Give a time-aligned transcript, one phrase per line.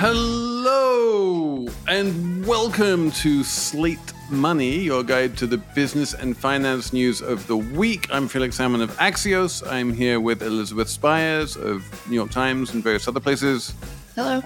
[0.00, 7.44] Hello and welcome to Slate Money, your guide to the business and finance news of
[7.48, 8.06] the week.
[8.08, 9.66] I'm Felix Salmon of Axios.
[9.68, 13.74] I'm here with Elizabeth Spiers of New York Times and various other places.
[14.14, 14.40] Hello.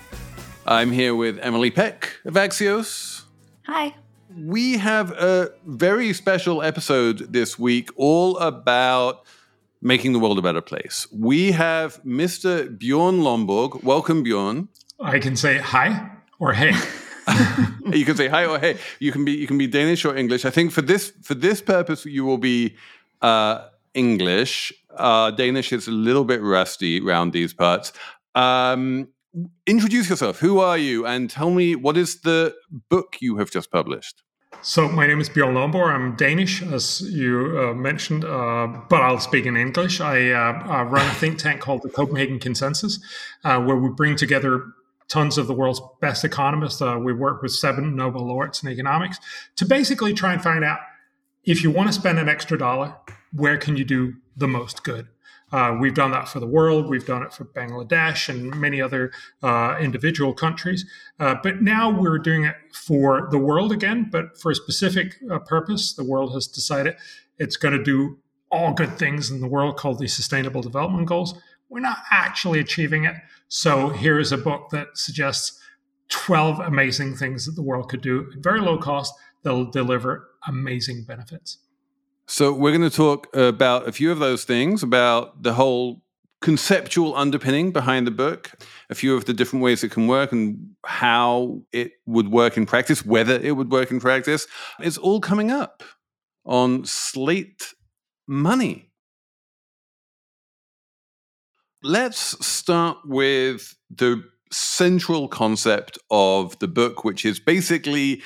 [0.65, 3.25] I'm here with Emily Peck of Axios.
[3.67, 3.95] Hi.
[4.35, 9.27] We have a very special episode this week all about
[9.83, 11.07] making the world a better place.
[11.13, 12.79] We have Mr.
[12.79, 13.83] Bjorn Lomborg.
[13.83, 14.69] Welcome, Bjorn.
[15.03, 16.73] I can say hi or hey.
[17.93, 18.79] you can say hi or hey.
[19.01, 20.45] You can be you can be Danish or English.
[20.45, 22.77] I think for this for this purpose you will be
[23.21, 24.73] uh, English.
[24.97, 27.93] Uh, Danish is a little bit rusty around these parts.
[28.35, 29.09] Um,
[29.67, 30.39] introduce yourself.
[30.41, 31.07] Who are you?
[31.07, 32.55] And tell me what is the
[32.89, 34.23] book you have just published.
[34.61, 35.93] So my name is Bjorn Lomborg.
[35.93, 40.01] I'm Danish, as you uh, mentioned, uh, but I'll speak in English.
[40.01, 43.01] I uh, run a think tank called the Copenhagen Consensus,
[43.43, 44.67] uh, where we bring together
[45.09, 46.81] tons of the world's best economists.
[46.81, 49.19] Uh, we work with seven Nobel laureates in economics
[49.57, 50.81] to basically try and find out
[51.45, 52.97] if you want to spend an extra dollar,
[53.33, 55.09] where can you do the most good?
[55.53, 56.89] Uh, we've done that for the world.
[56.89, 60.87] We've done it for Bangladesh and many other uh, individual countries.
[61.21, 65.39] Uh, but now we're doing it for the world again, but for a specific uh,
[65.41, 65.93] purpose.
[65.93, 66.97] The world has decided
[67.39, 68.19] it's going to do
[68.51, 71.35] all good things in the world called the Sustainable Development Goals.
[71.73, 73.15] We're not actually achieving it.
[73.49, 75.59] So here is a book that suggests
[76.11, 81.07] 12 amazing things that the world could do at very low cost that'll deliver amazing
[81.09, 81.57] benefits.
[82.27, 86.03] So we're going to talk about a few of those things, about the whole
[86.43, 88.51] conceptual underpinning behind the book,
[88.91, 92.67] a few of the different ways it can work and how it would work in
[92.67, 94.47] practice, whether it would work in practice.
[94.79, 95.83] It's all coming up
[96.45, 97.73] on Slate
[98.27, 98.92] Money.
[101.85, 104.23] Let's start with the
[104.53, 108.23] central concept of the book, which is basically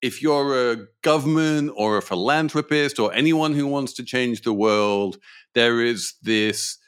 [0.00, 5.18] if you're a government or a philanthropist or anyone who wants to change the world,
[5.54, 6.78] there is this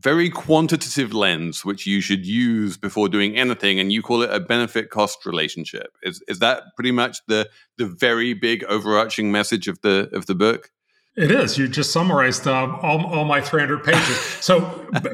[0.00, 4.40] very quantitative lens which you should use before doing anything, and you call it a
[4.40, 5.96] benefit cost relationship.
[6.02, 10.34] Is is that pretty much the the very big overarching message of the of the
[10.34, 10.70] book?
[11.14, 11.58] It is.
[11.58, 14.16] You just summarized uh, all, all my 300 pages.
[14.40, 14.60] So,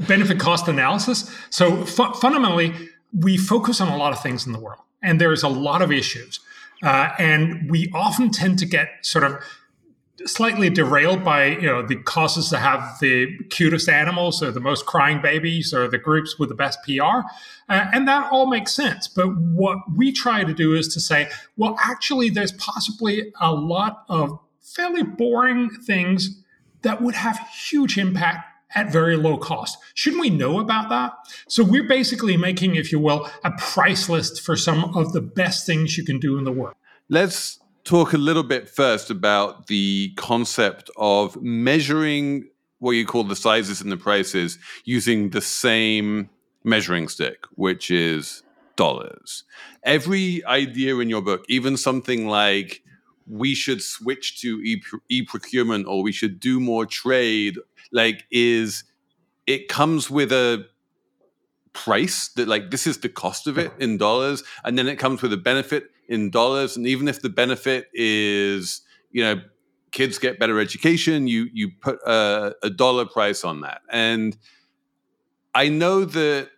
[0.07, 1.35] benefit cost analysis.
[1.51, 2.73] So, fu- fundamentally,
[3.13, 5.91] we focus on a lot of things in the world, and there's a lot of
[5.91, 6.41] issues.
[6.83, 9.43] Uh, and we often tend to get sort of
[10.27, 14.87] slightly derailed by you know the causes that have the cutest animals or the most
[14.87, 17.03] crying babies or the groups with the best PR,
[17.69, 19.09] uh, and that all makes sense.
[19.09, 24.05] But what we try to do is to say, well, actually, there's possibly a lot
[24.09, 26.43] of fairly boring things
[26.83, 27.39] that would have
[27.69, 29.79] huge impact at very low cost.
[29.95, 31.13] Shouldn't we know about that?
[31.49, 35.67] So we're basically making, if you will, a price list for some of the best
[35.67, 36.75] things you can do in the world.
[37.09, 42.49] Let's talk a little bit first about the concept of measuring
[42.79, 46.29] what you call the sizes and the prices using the same
[46.63, 48.43] measuring stick, which is
[48.77, 49.45] dollars.
[49.83, 52.83] Every idea in your book, even something like
[53.29, 54.61] we should switch to
[55.09, 57.57] e procurement or we should do more trade
[57.93, 58.85] like is
[59.47, 60.67] it comes with a
[61.73, 65.23] price that like this is the cost of it in dollars and then it comes
[65.23, 68.81] with a benefit in dollars and even if the benefit is
[69.11, 69.41] you know
[69.91, 73.81] kids get better education you you put a, a dollar price on that.
[73.91, 74.37] And
[75.55, 76.51] i know that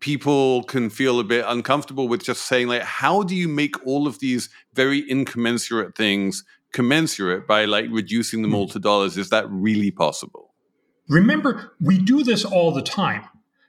[0.00, 4.06] people can feel a bit uncomfortable with just saying like how do you make all
[4.06, 4.48] of these
[4.78, 8.72] very incommensurate things commensurate by like reducing them all hmm.
[8.72, 10.54] to dollars is that really possible
[11.08, 13.24] remember we do this all the time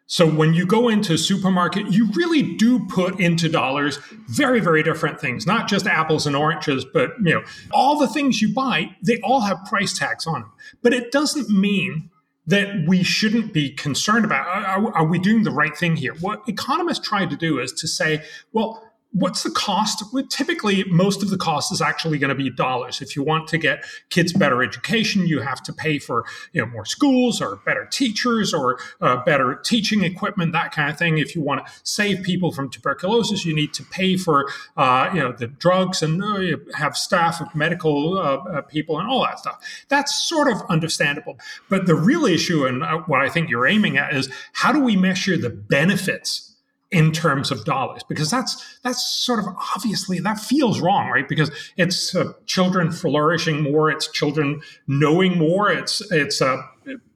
[0.05, 3.97] so when you go into a supermarket you really do put into dollars
[4.27, 8.39] very very different things not just apples and oranges but you know all the things
[8.39, 10.51] you buy they all have price tags on them
[10.83, 12.11] but it doesn't mean
[12.49, 14.47] that we shouldn't be concerned about.
[14.47, 16.15] Are, are, we doing the right thing here?
[16.15, 18.23] What economists try to do is to say,
[18.53, 20.03] well, what's the cost?
[20.13, 23.01] Well, typically, most of the cost is actually going to be dollars.
[23.01, 26.67] If you want to get kids better education, you have to pay for you know
[26.67, 31.17] more schools or better teachers or uh, better teaching equipment, that kind of thing.
[31.17, 35.19] If you want to save people from tuberculosis, you need to pay for uh, you
[35.19, 39.39] know the drugs and uh, have staff of medical uh, uh, people and all that
[39.39, 39.59] stuff.
[39.89, 41.37] That's sort of understandable.
[41.69, 44.79] But the real issue and uh, what I think you're aiming at is how do
[44.79, 46.48] we measure the benefits
[46.91, 49.45] in terms of dollars because that's that's sort of
[49.75, 55.71] obviously that feels wrong right because it's uh, children flourishing more it's children knowing more
[55.71, 56.61] it's it's uh,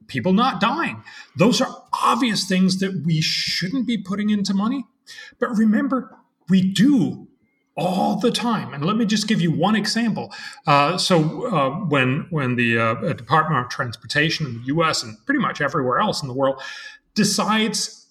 [0.06, 1.04] people not dying
[1.38, 4.86] those are obvious things that we shouldn't be putting into money
[5.40, 6.16] But remember,
[6.50, 7.28] we do
[7.76, 8.74] all the time.
[8.74, 10.32] And let me just give you one example.
[10.68, 15.04] Uh, so uh, when when the uh, Department of Transportation in the U.S.
[15.04, 16.62] and pretty much everywhere else in the world
[17.16, 18.03] decides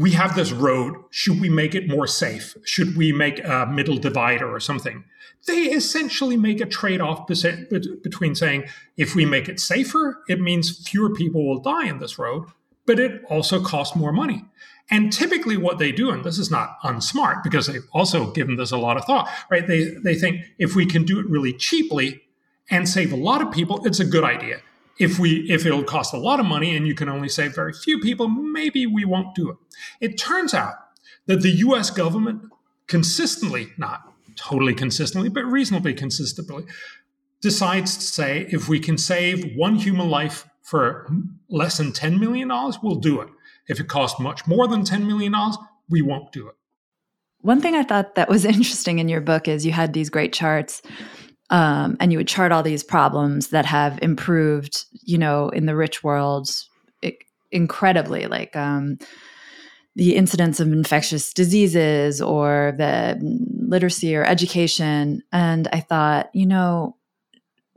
[0.00, 2.56] we have this road, should we make it more safe?
[2.64, 5.04] Should we make a middle divider or something?
[5.46, 8.64] They essentially make a trade-off between saying
[8.96, 12.46] if we make it safer, it means fewer people will die in this road,
[12.86, 14.46] but it also costs more money.
[14.90, 18.70] And typically, what they do, and this is not unsmart because they've also given this
[18.70, 19.66] a lot of thought, right?
[19.66, 22.22] They, they think if we can do it really cheaply
[22.70, 24.62] and save a lot of people, it's a good idea.
[25.00, 27.72] If we if it'll cost a lot of money and you can only save very
[27.72, 29.56] few people, maybe we won't do it.
[30.00, 30.74] It turns out
[31.26, 32.42] that the US government
[32.86, 34.02] consistently, not
[34.36, 36.64] totally consistently, but reasonably consistently,
[37.40, 41.08] decides to say if we can save one human life for
[41.48, 42.48] less than $10 million,
[42.82, 43.28] we'll do it.
[43.68, 45.34] If it costs much more than $10 million,
[45.88, 46.54] we won't do it.
[47.42, 50.32] One thing I thought that was interesting in your book is you had these great
[50.32, 50.82] charts.
[51.50, 55.74] Um, and you would chart all these problems that have improved, you know, in the
[55.74, 56.48] rich world
[57.52, 58.98] incredibly, like um,
[59.96, 63.18] the incidence of infectious diseases or the
[63.66, 65.22] literacy or education.
[65.32, 66.96] And I thought, you know,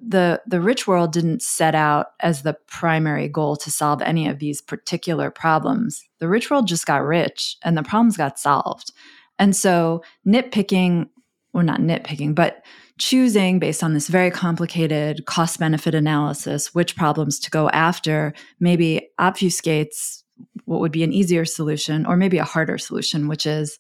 [0.06, 4.40] the the rich world didn't set out as the primary goal to solve any of
[4.40, 6.04] these particular problems.
[6.20, 8.92] The rich world just got rich and the problems got solved.
[9.40, 11.08] And so nitpicking,
[11.54, 12.64] or not nitpicking, but
[13.00, 19.10] choosing based on this very complicated cost benefit analysis which problems to go after maybe
[19.20, 20.24] obfuscates
[20.66, 23.80] what would be an easier solution or maybe a harder solution, which is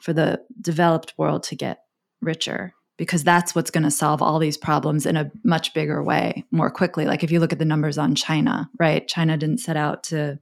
[0.00, 1.84] for the developed world to get
[2.20, 6.44] richer because that's what's going to solve all these problems in a much bigger way
[6.50, 7.06] more quickly.
[7.06, 9.06] Like if you look at the numbers on China, right?
[9.08, 10.38] China didn't set out to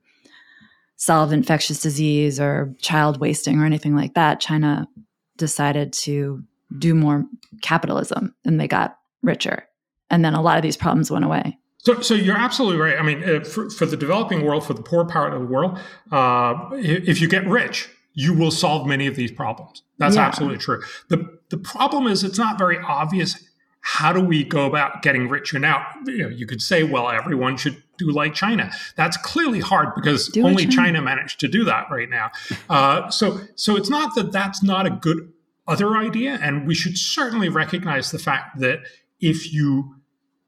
[0.96, 4.40] solve infectious disease or child wasting or anything like that.
[4.40, 4.88] China
[5.36, 6.42] decided to
[6.76, 7.24] do more
[7.62, 9.64] capitalism and they got richer.
[10.10, 11.58] And then a lot of these problems went away.
[11.78, 12.98] So, so you're absolutely right.
[12.98, 15.78] I mean, uh, for, for, the developing world, for the poor part of the world,
[16.10, 19.82] uh, if you get rich, you will solve many of these problems.
[19.98, 20.26] That's yeah.
[20.26, 20.82] absolutely true.
[21.08, 23.36] The the problem is it's not very obvious.
[23.80, 25.58] How do we go about getting richer?
[25.58, 28.70] Now, you know, you could say, well, everyone should do like China.
[28.96, 30.98] That's clearly hard because do only China.
[30.98, 31.02] China.
[31.02, 32.30] managed to do that right now.
[32.68, 35.32] Uh, so, so it's not that that's not a good
[35.68, 38.80] other idea, and we should certainly recognize the fact that
[39.20, 39.94] if you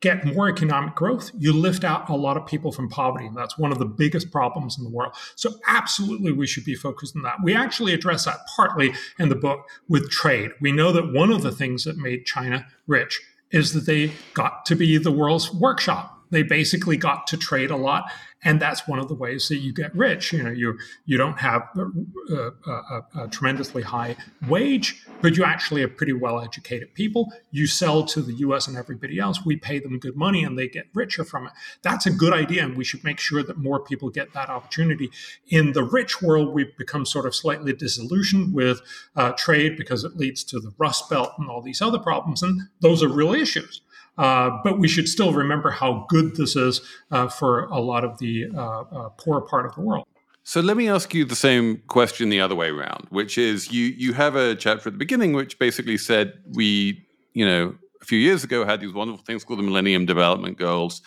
[0.01, 3.27] get more economic growth, you lift out a lot of people from poverty.
[3.27, 5.15] And that's one of the biggest problems in the world.
[5.37, 7.37] So, absolutely, we should be focused on that.
[7.45, 10.53] We actually address that partly in the book with trade.
[10.61, 13.21] We know that one of the things that made China rich
[13.51, 16.17] is that they got to be the world's workshop.
[16.31, 18.11] They basically got to trade a lot
[18.43, 20.33] and that's one of the ways that you get rich.
[20.33, 24.17] You know, you you don't have a, a, a, tremendously high
[24.49, 27.33] wage, but you actually are pretty well educated people.
[27.51, 28.67] You sell to the U.S.
[28.67, 29.45] and everybody else.
[29.45, 31.53] We pay them good money, and they get richer from it.
[31.83, 35.11] That's a good idea, and we should make sure that more people get that opportunity.
[35.49, 38.81] In the rich world, we've become sort of slightly disillusioned with
[39.17, 42.63] uh, trade because it leads to the Rust Belt and all these other problems, and
[42.81, 43.83] those are real issues.
[44.21, 48.19] Uh, but we should still remember how good this is uh, for a lot of
[48.19, 50.07] the uh, uh, poor part of the world.
[50.43, 53.87] So let me ask you the same question the other way around, which is you
[53.87, 58.19] you have a chapter at the beginning which basically said we, you know, a few
[58.19, 61.01] years ago had these wonderful things called the Millennium Development Goals,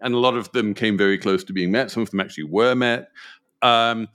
[0.00, 1.90] and a lot of them came very close to being met.
[1.90, 3.10] Some of them actually were met.
[3.60, 4.08] Um,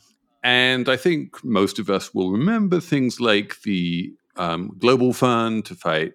[0.44, 5.76] and I think most of us will remember things like the um, Global Fund to
[5.76, 6.14] fight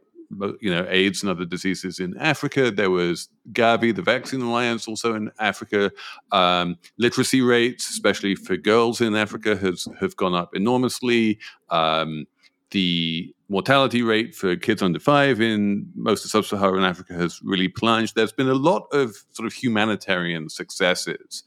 [0.60, 2.70] you know, AIDS and other diseases in Africa.
[2.70, 5.90] There was Gavi, the Vaccine Alliance, also in Africa.
[6.32, 11.38] Um, literacy rates, especially for girls in Africa, has have gone up enormously.
[11.70, 12.26] Um,
[12.70, 18.16] the mortality rate for kids under five in most of sub-Saharan Africa has really plunged.
[18.16, 21.44] There's been a lot of sort of humanitarian successes,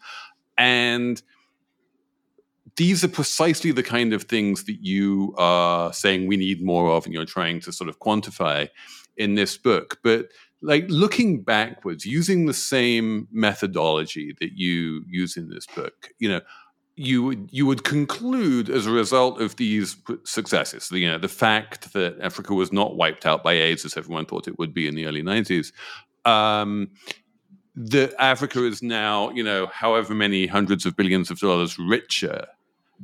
[0.57, 1.21] and
[2.77, 7.05] these are precisely the kind of things that you are saying we need more of
[7.05, 8.69] and you're trying to sort of quantify
[9.17, 9.99] in this book.
[10.03, 10.27] But
[10.61, 16.41] like looking backwards using the same methodology that you use in this book you know
[16.95, 21.93] you would you would conclude as a result of these successes you know the fact
[21.93, 24.95] that africa was not wiped out by aids as everyone thought it would be in
[24.95, 25.71] the early 90s
[26.25, 26.89] um,
[27.79, 32.45] that Africa is now, you know, however many hundreds of billions of dollars richer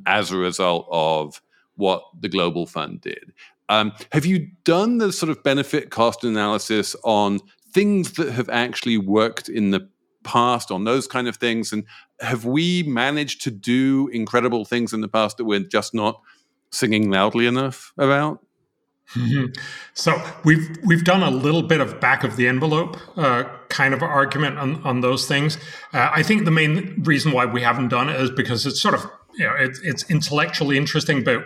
[0.05, 1.41] as a result of
[1.75, 3.33] what the Global Fund did.
[3.69, 7.39] Um, have you done the sort of benefit cost analysis on
[7.71, 9.89] things that have actually worked in the
[10.23, 11.71] past on those kind of things?
[11.71, 11.85] And
[12.19, 16.21] have we managed to do incredible things in the past that we're just not
[16.71, 18.43] singing loudly enough about?
[19.15, 19.61] Mm-hmm.
[19.93, 24.01] So we've we've done a little bit of back of the envelope uh, kind of
[24.01, 25.57] argument on, on those things.
[25.91, 28.95] Uh, I think the main reason why we haven't done it is because it's sort
[28.95, 31.45] of you know it, it's intellectually interesting, but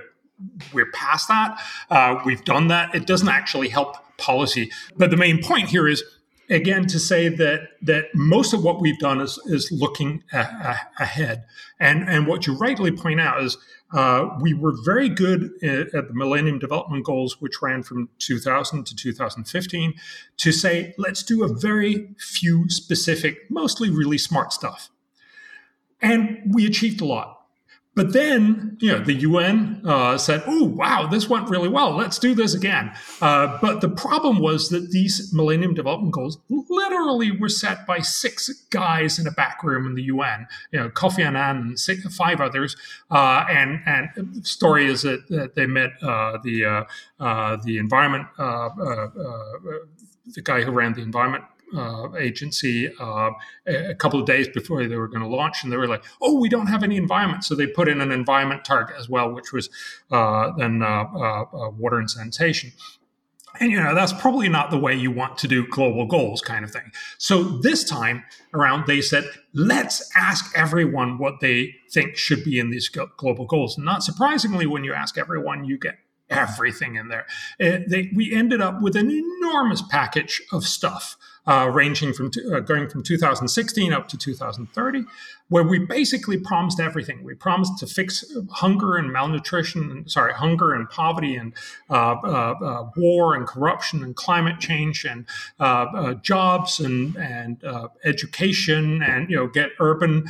[0.73, 1.59] we're past that.
[1.89, 2.93] Uh, we've done that.
[2.93, 4.71] It doesn't actually help policy.
[4.95, 6.03] But the main point here is
[6.49, 10.77] again to say that that most of what we've done is is looking a, a,
[10.99, 11.45] ahead.
[11.79, 13.57] And and what you rightly point out is
[13.93, 18.85] uh, we were very good at, at, the Millennium Development Goals, which ran from 2000
[18.85, 19.93] to 2015,
[20.37, 24.89] to say, let's do a very few specific, mostly really smart stuff.
[26.01, 27.36] And we achieved a lot.
[27.97, 31.95] But then, you know, the UN uh, said, "Oh, wow, this went really well.
[31.95, 37.31] Let's do this again." Uh, but the problem was that these Millennium Development Goals literally
[37.31, 40.45] were set by six guys in a back room in the UN.
[40.71, 42.75] You know, Kofi Annan and six, five others.
[43.09, 46.83] Uh, and and the story is that, that they met uh, the uh,
[47.19, 48.27] uh, the environment
[50.35, 53.31] the guy who ran the environment uh, agency uh,
[53.65, 56.39] a couple of days before they were going to launch, and they were like, "Oh,
[56.39, 59.51] we don't have any environment," so they put in an environment target as well, which
[59.51, 59.69] was
[60.11, 62.71] uh, then uh, uh, water and sanitation.
[63.59, 66.63] And you know that's probably not the way you want to do global goals, kind
[66.63, 66.91] of thing.
[67.17, 72.69] So this time around, they said, "Let's ask everyone what they think should be in
[72.69, 75.95] these global goals." Not surprisingly, when you ask everyone, you get
[76.29, 77.25] everything in there.
[77.57, 81.15] They, we ended up with an enormous package of stuff
[81.47, 85.05] uh, ranging from uh, going from 2016 up to 2030,
[85.47, 87.23] where we basically promised everything.
[87.23, 91.53] We promised to fix hunger and malnutrition, sorry, hunger and poverty and
[91.89, 95.25] uh, uh, uh war and corruption and climate change and
[95.59, 97.63] uh, jobs and and
[98.03, 100.25] education and you know get urban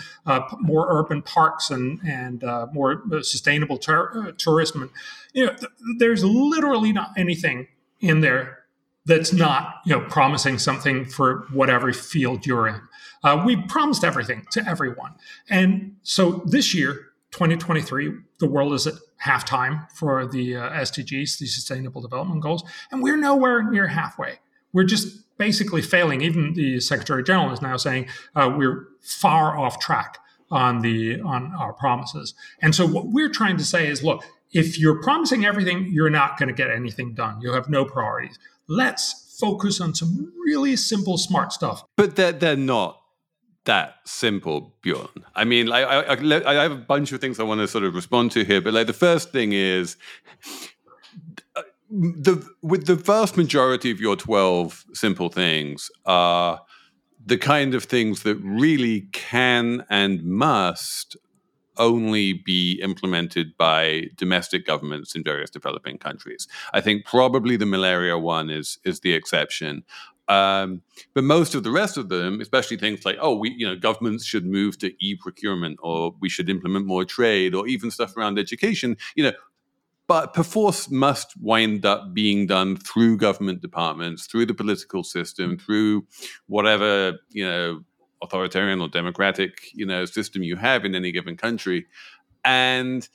[0.60, 2.44] more urban parks and and
[2.74, 4.84] more sustainable tur- tourism.
[4.84, 4.92] And,
[5.34, 7.68] you know, th- there's literally not anything
[8.00, 8.57] in there
[9.08, 12.82] that's not you know promising something for whatever field you're in.
[13.24, 15.16] Uh, we promised everything to everyone,
[15.50, 16.94] and so this year,
[17.32, 23.02] 2023, the world is at halftime for the uh, SDGs, the Sustainable Development Goals, and
[23.02, 24.40] we're nowhere near halfway.
[24.74, 26.22] We're just basically failing.
[26.22, 30.20] Even the Secretary General is now saying uh, we're far off track
[30.52, 32.34] on the on our promises.
[32.62, 36.38] And so what we're trying to say is, look, if you're promising everything, you're not
[36.38, 37.42] going to get anything done.
[37.42, 38.38] You have no priorities
[38.68, 41.84] let's focus on some really simple, smart stuff.
[41.96, 43.02] But they're, they're not
[43.66, 45.26] that simple, Bjorn.
[45.36, 47.94] I mean, I, I, I have a bunch of things I want to sort of
[47.94, 49.98] respond to here, but like the first thing is
[51.56, 56.62] uh, the with the vast majority of your 12 simple things are
[57.26, 61.18] the kind of things that really can and must
[61.77, 66.48] only be implemented by domestic governments in various developing countries.
[66.74, 69.84] I think probably the malaria one is is the exception.
[70.29, 70.81] Um,
[71.13, 74.25] but most of the rest of them, especially things like, oh, we, you know, governments
[74.25, 78.98] should move to e-procurement, or we should implement more trade, or even stuff around education,
[79.15, 79.31] you know,
[80.07, 86.07] but perforce must wind up being done through government departments, through the political system, through
[86.48, 87.81] whatever you know
[88.22, 91.86] authoritarian or democratic you know system you have in any given country
[92.44, 93.10] and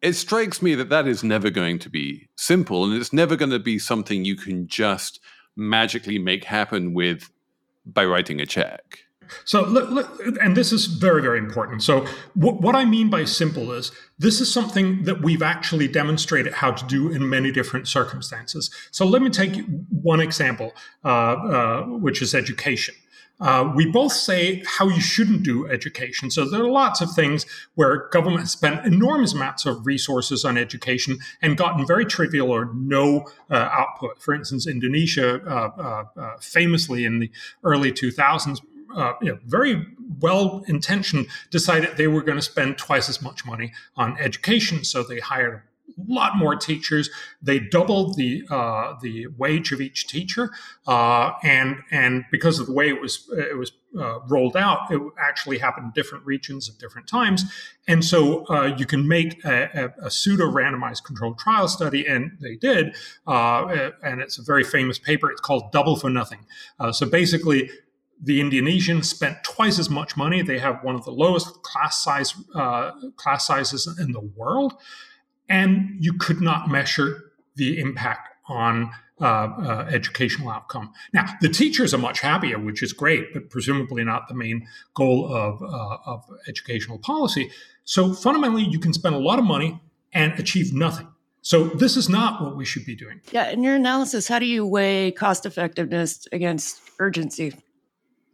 [0.00, 3.50] it strikes me that that is never going to be simple and it's never going
[3.50, 5.20] to be something you can just
[5.56, 7.30] magically make happen with
[7.86, 8.98] by writing a check
[9.44, 11.82] so, look, and this is very, very important.
[11.82, 16.72] So, what I mean by simple is this is something that we've actually demonstrated how
[16.72, 18.70] to do in many different circumstances.
[18.90, 20.72] So, let me take one example,
[21.04, 22.94] uh, uh, which is education.
[23.42, 26.30] Uh, we both say how you shouldn't do education.
[26.30, 27.44] So there are lots of things
[27.74, 33.26] where government spent enormous amounts of resources on education and gotten very trivial or no
[33.50, 34.22] uh, output.
[34.22, 37.30] For instance, Indonesia uh, uh, uh famously in the
[37.64, 38.60] early 2000s
[38.94, 39.86] uh, you know, very
[40.20, 44.84] well intentioned, decided they were going to spend twice as much money on education.
[44.84, 45.62] So they hired
[46.06, 47.10] lot more teachers.
[47.40, 50.50] They doubled the uh, the wage of each teacher,
[50.86, 55.00] uh, and and because of the way it was it was uh, rolled out, it
[55.18, 57.44] actually happened in different regions at different times.
[57.86, 62.38] And so uh, you can make a, a, a, pseudo randomized controlled trial study, and
[62.40, 62.96] they did.
[63.26, 65.30] Uh, and it's a very famous paper.
[65.30, 66.46] It's called Double for Nothing.
[66.78, 67.70] Uh, so basically,
[68.22, 70.42] the Indonesians spent twice as much money.
[70.42, 74.74] They have one of the lowest class size uh, class sizes in the world,
[75.48, 80.92] and you could not measure the impact on uh, uh, educational outcome.
[81.12, 85.32] Now, the teachers are much happier, which is great, but presumably not the main goal
[85.32, 87.50] of, uh, of educational policy.
[87.84, 89.80] So fundamentally, you can spend a lot of money
[90.12, 91.06] and achieve nothing.
[91.40, 93.20] So this is not what we should be doing.
[93.30, 97.54] Yeah, in your analysis, how do you weigh cost effectiveness against urgency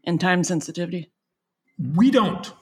[0.05, 1.11] and time sensitivity?
[1.95, 2.53] We don't.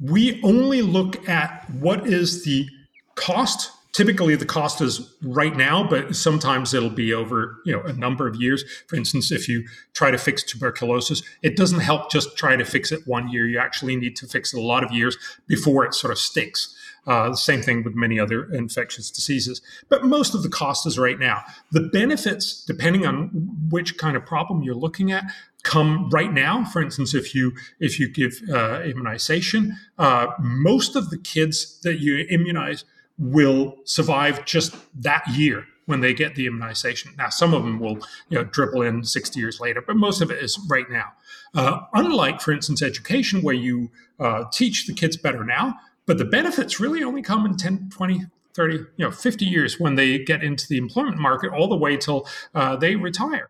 [0.00, 2.68] We only look at what is the
[3.14, 7.92] cost typically the cost is right now but sometimes it'll be over you know a
[7.94, 8.62] number of years.
[8.88, 12.92] For instance if you try to fix tuberculosis it doesn't help just try to fix
[12.92, 13.46] it one year.
[13.46, 16.74] You actually need to fix it a lot of years before it sort of sticks.
[17.06, 19.62] Uh, same thing with many other infectious diseases.
[19.88, 21.44] But most of the cost is right now.
[21.70, 23.30] The benefits depending on
[23.70, 25.24] which kind of problem you're looking at
[25.62, 26.64] come right now.
[26.64, 32.00] For instance, if you if you give uh, immunization, uh, most of the kids that
[32.00, 32.84] you immunize
[33.18, 37.12] will survive just that year when they get the immunization.
[37.16, 40.30] Now, some of them will you know, dribble in 60 years later, but most of
[40.30, 41.12] it is right now.
[41.54, 46.24] Uh, unlike, for instance, education, where you uh, teach the kids better now, but the
[46.24, 50.42] benefits really only come in 10, 20, 30, you know, 50 years when they get
[50.42, 53.48] into the employment market, all the way till uh, they retire.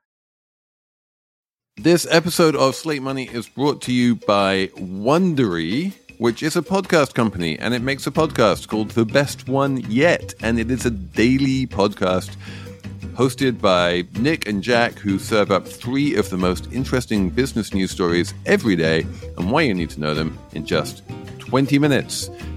[1.78, 7.14] This episode of Slate Money is brought to you by Wondery which is a podcast
[7.14, 10.90] company, and it makes a podcast called The Best One Yet, and it is a
[10.90, 12.36] daily podcast
[13.14, 17.90] hosted by Nick and Jack, who serve up three of the most interesting business news
[17.90, 19.06] stories every day,
[19.36, 21.02] and why you need to know them in just
[21.38, 22.30] 20 minutes.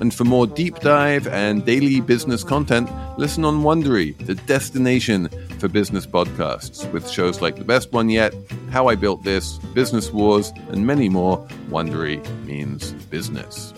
[0.00, 5.28] And for more deep dive and daily business content, listen on Wondery, the destination
[5.58, 8.34] for business podcasts, with shows like The Best One Yet,
[8.70, 11.46] How I Built This, Business Wars, and many more.
[11.68, 13.72] Wondery means business.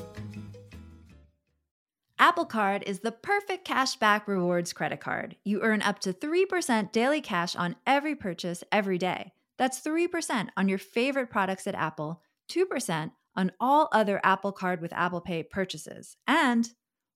[2.21, 5.37] Apple Card is the perfect cashback rewards credit card.
[5.45, 9.33] You earn up to 3% daily cash on every purchase every day.
[9.57, 14.93] That's 3% on your favorite products at Apple, 2% on all other Apple Card with
[14.93, 16.69] Apple Pay purchases, and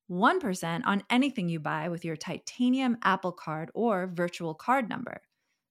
[0.09, 5.21] 1% on anything you buy with your titanium Apple Card or virtual card number.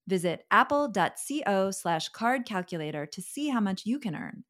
[0.08, 4.44] Visit apple.co slash card calculator to see how much you can earn.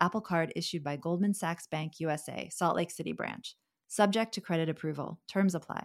[0.00, 3.54] Apple Card issued by Goldman Sachs Bank USA, Salt Lake City branch.
[3.88, 5.20] Subject to credit approval.
[5.28, 5.84] Terms apply.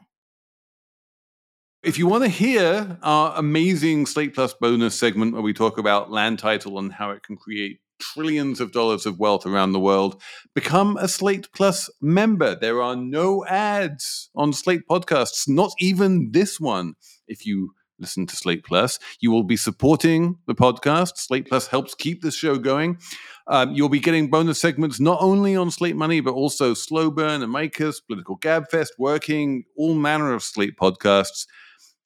[1.84, 6.10] If you want to hear our amazing Slate Plus bonus segment where we talk about
[6.10, 10.22] land title and how it can create trillions of dollars of wealth around the world,
[10.54, 12.56] become a Slate Plus member.
[12.56, 16.94] There are no ads on Slate podcasts, not even this one.
[17.28, 21.18] If you listen to Slate Plus, you will be supporting the podcast.
[21.18, 23.00] Slate Plus helps keep this show going.
[23.48, 27.42] Um, you'll be getting bonus segments not only on Slate Money, but also Slow Burn,
[27.42, 31.46] Amicus, Political Gabfest, Working, all manner of Slate podcasts.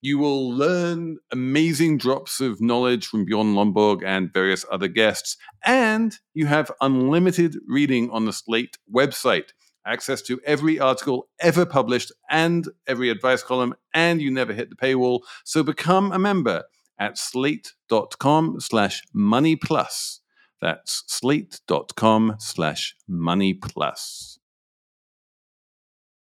[0.03, 5.37] You will learn amazing drops of knowledge from Bjorn Lomborg and various other guests.
[5.63, 9.49] And you have unlimited reading on the Slate website,
[9.85, 14.75] access to every article ever published and every advice column, and you never hit the
[14.75, 15.19] paywall.
[15.45, 16.63] So become a member
[16.97, 20.21] at slate.com slash money plus.
[20.61, 24.39] That's slate.com slash money plus.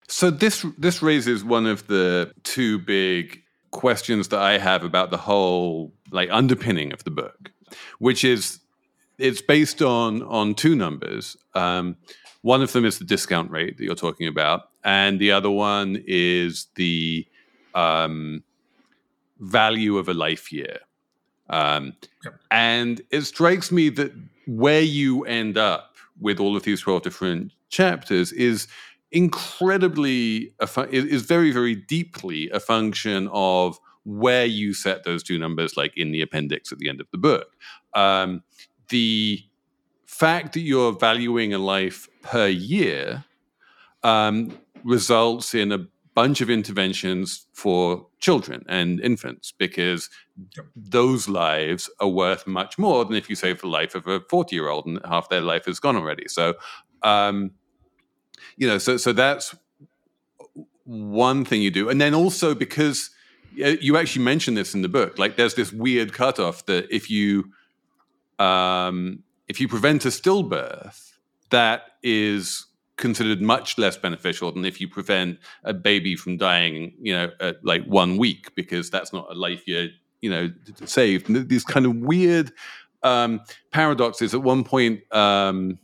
[0.10, 3.42] So this this raises one of the two big
[3.73, 7.51] questions that I have about the whole like underpinning of the book,
[7.99, 8.59] which is
[9.17, 11.36] it's based on on two numbers.
[11.53, 11.97] Um,
[12.41, 16.01] one of them is the discount rate that you're talking about, and the other one
[16.07, 17.27] is the
[17.75, 18.43] um,
[19.39, 20.79] value of a life year.
[21.49, 22.39] Um, yep.
[22.51, 24.13] And it strikes me that
[24.47, 28.67] where you end up with all of these 12 different chapters is
[29.13, 30.54] incredibly
[30.91, 36.12] is very very deeply a function of where you set those two numbers like in
[36.12, 37.47] the appendix at the end of the book.
[37.93, 38.43] Um,
[38.89, 39.39] the
[40.06, 43.23] fact that you're valuing a life per year
[44.04, 50.10] um, results in a bunch of interventions for children and infants because
[50.76, 54.56] those lives are worth much more than if you save the life of a 40
[54.56, 56.28] year old and half their life is gone already.
[56.28, 56.54] So
[57.02, 57.52] um,
[58.58, 59.56] you know, so so that's
[60.86, 63.10] one thing you do, and then also because
[63.56, 67.45] you actually mention this in the book, like there's this weird cutoff that if you
[68.39, 71.13] um, if you prevent a stillbirth,
[71.51, 72.65] that is
[72.97, 77.63] considered much less beneficial than if you prevent a baby from dying, you know, at
[77.63, 79.88] like one week, because that's not a life you're,
[80.21, 80.49] you know,
[80.86, 81.29] saved.
[81.29, 82.51] And these kind of weird
[83.03, 84.34] um, paradoxes.
[84.34, 85.79] At one point, um,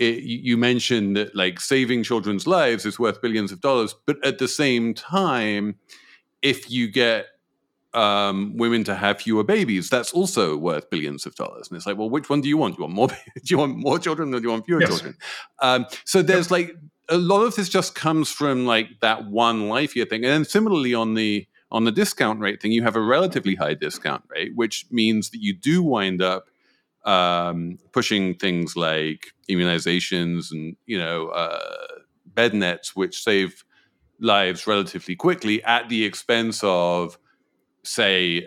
[0.00, 4.38] it, you mentioned that like saving children's lives is worth billions of dollars, but at
[4.38, 5.76] the same time,
[6.42, 7.26] if you get
[7.94, 11.68] um, women to have fewer babies, that's also worth billions of dollars.
[11.68, 12.76] And it's like, well, which one do you want?
[12.76, 13.08] Do you want more?
[13.34, 14.90] do you want more children, or do you want fewer yes.
[14.90, 15.16] children?
[15.60, 16.76] Um, so there's like
[17.08, 20.44] a lot of this just comes from like that one life year thing, and then
[20.44, 24.52] similarly on the on the discount rate thing, you have a relatively high discount rate,
[24.54, 26.46] which means that you do wind up
[27.04, 31.86] um, pushing things like immunizations and you know uh,
[32.26, 33.64] bed nets, which save
[34.20, 37.18] lives relatively quickly at the expense of
[37.84, 38.46] say,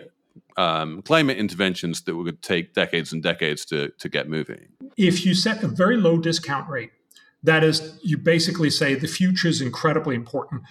[0.56, 4.68] um, climate interventions that would take decades and decades to, to get moving?
[4.96, 6.92] If you set a very low discount rate,
[7.42, 10.62] that is, you basically say the future is incredibly important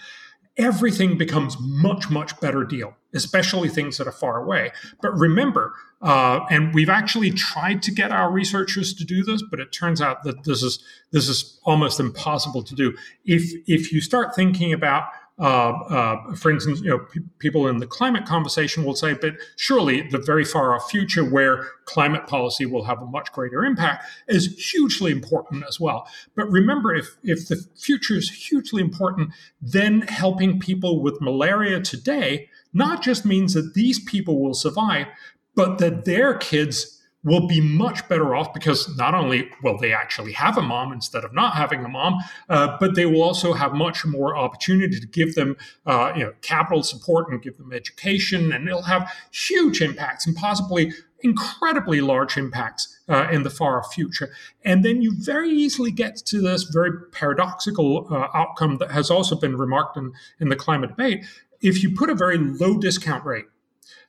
[0.57, 4.71] everything becomes much much better deal especially things that are far away.
[5.01, 9.59] But remember uh, and we've actually tried to get our researchers to do this but
[9.59, 12.95] it turns out that this is this is almost impossible to do.
[13.25, 15.05] If if you start thinking about
[15.41, 19.33] Uh, uh, for instance, you know, p- people in the climate conversation will say, but
[19.55, 24.05] surely the very far off future where climate policy will have a much greater impact
[24.27, 26.07] is hugely important as well.
[26.35, 32.47] But remember, if, if the future is hugely important, then helping people with malaria today
[32.71, 35.07] not just means that these people will survive,
[35.55, 40.33] but that their kids will be much better off because not only will they actually
[40.33, 43.73] have a mom instead of not having a mom, uh, but they will also have
[43.73, 45.55] much more opportunity to give them
[45.85, 50.35] uh, you know, capital support and give them education, and it'll have huge impacts and
[50.35, 50.91] possibly
[51.23, 54.31] incredibly large impacts uh, in the far future.
[54.65, 59.35] And then you very easily get to this very paradoxical uh, outcome that has also
[59.35, 61.25] been remarked in, in the climate debate.
[61.61, 63.45] If you put a very low discount rate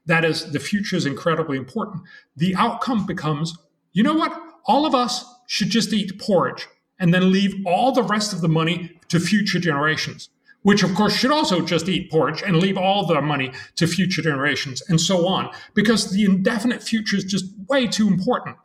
[0.07, 2.03] that is, the future is incredibly important.
[2.37, 3.57] The outcome becomes
[3.93, 4.33] you know what?
[4.67, 6.67] All of us should just eat porridge
[6.99, 10.31] and then leave all the rest of the money to future generations,
[10.63, 14.23] which of course should also just eat porridge and leave all the money to future
[14.23, 18.57] generations and so on, because the indefinite future is just way too important.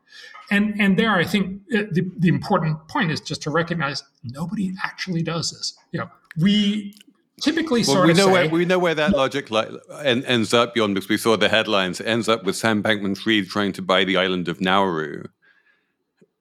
[0.49, 4.73] And, and there, I think uh, the, the important point is just to recognize nobody
[4.85, 5.75] actually does this.
[5.91, 6.95] You know, we
[7.41, 10.95] typically well, we know say, where we know where that logic li- ends up beyond
[10.95, 11.99] because we saw the headlines.
[11.99, 15.23] It ends up with Sam Bankman-Fried trying to buy the island of Nauru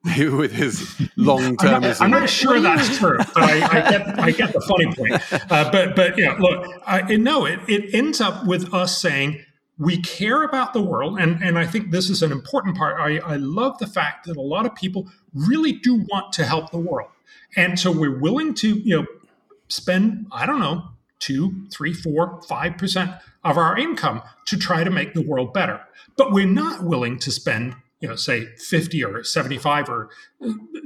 [0.17, 1.83] with his long term.
[1.83, 5.51] I'm, I'm, not sure that's true, but I, I, get I get the funny point.
[5.51, 9.43] Uh, but but yeah, look, I, no, it it ends up with us saying.
[9.79, 12.99] We care about the world, and, and I think this is an important part.
[12.99, 16.71] I, I love the fact that a lot of people really do want to help
[16.71, 17.11] the world.
[17.55, 19.05] And so we're willing to, you know,
[19.67, 23.11] spend, I don't know, two, three, four, five percent
[23.43, 25.81] of our income to try to make the world better.
[26.15, 30.09] But we're not willing to spend, you know, say 50 or 75 or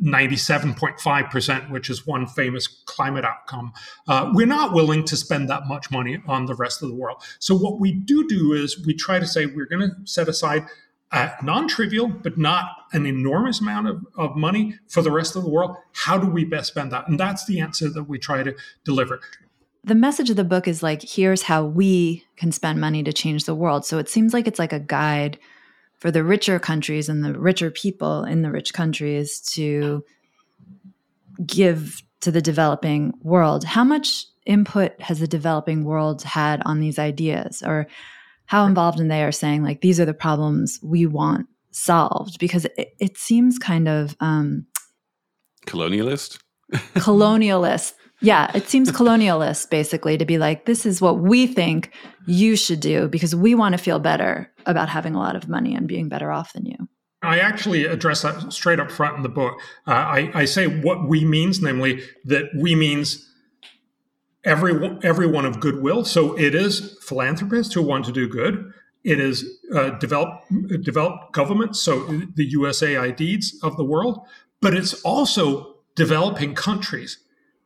[0.03, 3.73] 97.5%, which is one famous climate outcome.
[4.07, 7.21] Uh, we're not willing to spend that much money on the rest of the world.
[7.39, 10.67] So what we do do is we try to say we're going to set aside
[11.11, 15.49] uh, non-trivial but not an enormous amount of, of money for the rest of the
[15.49, 17.07] world how do we best spend that?
[17.07, 19.19] And that's the answer that we try to deliver.
[19.83, 23.45] The message of the book is like here's how we can spend money to change
[23.45, 23.85] the world.
[23.85, 25.39] So it seems like it's like a guide
[25.99, 30.03] for the richer countries and the richer people in the rich countries to
[31.45, 33.63] give to the developing world.
[33.63, 37.63] How much input has the developing world had on these ideas?
[37.65, 37.87] Or
[38.51, 42.65] how involved in they are saying like these are the problems we want solved because
[42.65, 44.65] it, it seems kind of um,
[45.67, 46.37] colonialist?
[46.95, 47.93] colonialist.
[48.19, 51.93] Yeah it seems colonialist basically to be like this is what we think
[52.27, 55.73] you should do because we want to feel better about having a lot of money
[55.73, 56.89] and being better off than you.
[57.21, 59.61] I actually address that straight up front in the book.
[59.87, 63.30] Uh, I, I say what we means, namely that we means
[64.43, 66.05] every everyone of goodwill.
[66.05, 68.73] So it is philanthropists who want to do good.
[69.03, 70.51] It is uh, developed
[70.81, 71.99] developed governments, so
[72.35, 74.21] the USAIDs of the world,
[74.61, 77.17] but it's also developing countries.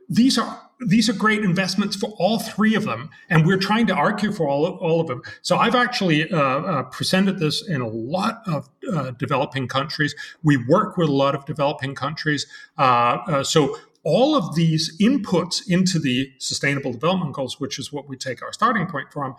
[0.08, 3.94] These are these are great investments for all three of them, and we're trying to
[3.94, 5.22] argue for all of, all of them.
[5.42, 10.16] So I've actually uh, uh, presented this in a lot of uh, developing countries.
[10.44, 12.46] We work with a lot of developing countries.
[12.78, 12.82] Uh,
[13.28, 18.16] uh, so all of these inputs into the sustainable development goals, which is what we
[18.16, 19.36] take our starting point from,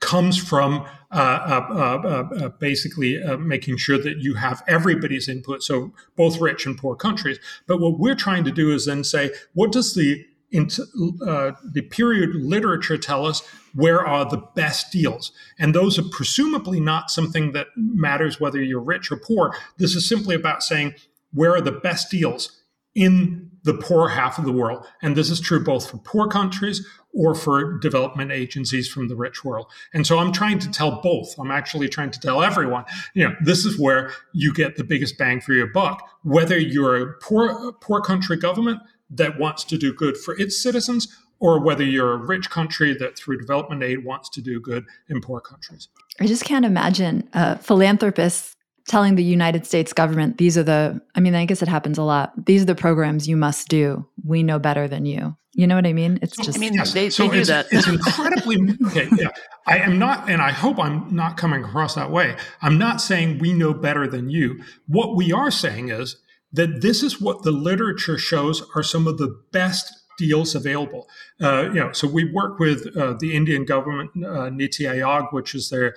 [0.00, 5.62] comes from uh, uh, uh, uh basically uh, making sure that you have everybody's input,
[5.62, 7.38] so both rich and poor countries.
[7.66, 10.24] But what we're trying to do is then say, what does the
[10.56, 13.42] uh, the peer-reviewed literature tell us
[13.74, 15.32] where are the best deals?
[15.58, 19.56] And those are presumably not something that matters whether you're rich or poor.
[19.78, 20.94] This is simply about saying
[21.32, 22.60] where are the best deals
[22.94, 24.86] in the poor half of the world.
[25.02, 29.44] And this is true both for poor countries or for development agencies from the rich
[29.44, 29.66] world.
[29.92, 31.34] And so I'm trying to tell both.
[31.38, 35.16] I'm actually trying to tell everyone, you know, this is where you get the biggest
[35.16, 39.92] bang for your buck, whether you're a poor, poor country government that wants to do
[39.92, 44.28] good for its citizens or whether you're a rich country that through development aid wants
[44.30, 45.88] to do good in poor countries.
[46.20, 48.53] I just can't imagine uh, philanthropists
[48.88, 52.02] telling the United States government, these are the, I mean, I guess it happens a
[52.02, 52.32] lot.
[52.46, 54.06] These are the programs you must do.
[54.24, 55.36] We know better than you.
[55.56, 56.18] You know what I mean?
[56.20, 56.58] It's just.
[56.58, 56.92] I mean, yes.
[56.92, 57.66] they, so they do it's, that.
[57.70, 58.56] it's incredibly.
[58.86, 59.28] Okay, yeah.
[59.66, 62.36] I am not, and I hope I'm not coming across that way.
[62.60, 64.60] I'm not saying we know better than you.
[64.88, 66.16] What we are saying is
[66.52, 71.08] that this is what the literature shows are some of the best deals available.
[71.42, 75.52] Uh, you know, so we work with uh, the Indian government, uh, Niti Aayog, which
[75.54, 75.94] is their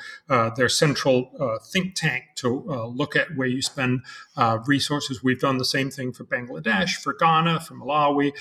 [0.55, 1.31] their central
[1.71, 2.49] think tank to
[2.95, 4.01] look at where you spend
[4.65, 5.23] resources.
[5.23, 8.31] We've done the same thing for Bangladesh, for Ghana, for Malawi,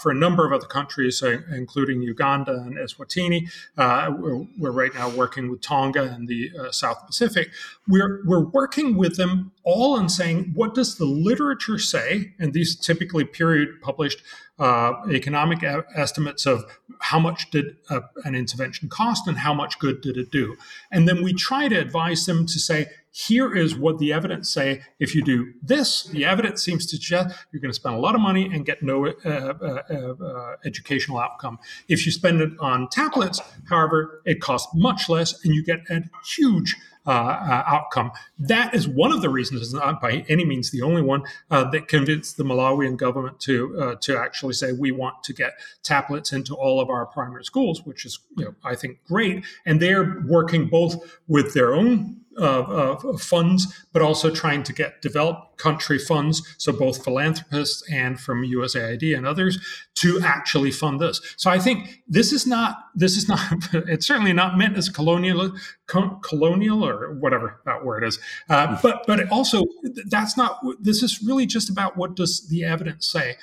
[0.00, 3.50] for a number of other countries, including Uganda and Eswatini.
[3.76, 7.50] We're, right now working with Tonga and the South Pacific.
[7.88, 12.34] We're we're working with them all and saying, what does the literature say?
[12.38, 14.22] And these typically peer-reviewed published
[14.58, 15.84] uh, economic a-
[16.20, 16.64] estimates of
[17.00, 20.56] how much did a, an intervention cost and how much good did it do.
[20.90, 24.82] And then we try to advise them to say, here is what the evidence say.
[25.00, 28.14] If you do this, the evidence seems to suggest you're going to spend a lot
[28.14, 31.58] of money and get no uh, uh, uh, uh, educational outcome.
[31.88, 36.02] If you spend it on tablets, however, it costs much less and you get a
[36.36, 36.76] huge
[37.10, 38.12] uh, uh, outcome.
[38.38, 41.68] That is one of the reasons, it's not by any means the only one, uh,
[41.70, 46.32] that convinced the Malawian government to uh, to actually say we want to get tablets
[46.32, 49.44] into all of our primary schools, which is you know I think great.
[49.66, 55.02] And they're working both with their own uh, uh, funds, but also trying to get
[55.02, 59.58] developed country funds, so both philanthropists and from USAID and others,
[59.96, 61.20] to actually fund this.
[61.36, 63.40] So I think this is not this is not
[63.72, 65.52] it's certainly not meant as colonial
[65.86, 69.64] colonial or whatever that word is, uh, but but also
[70.06, 73.36] that's not this is really just about what does the evidence say.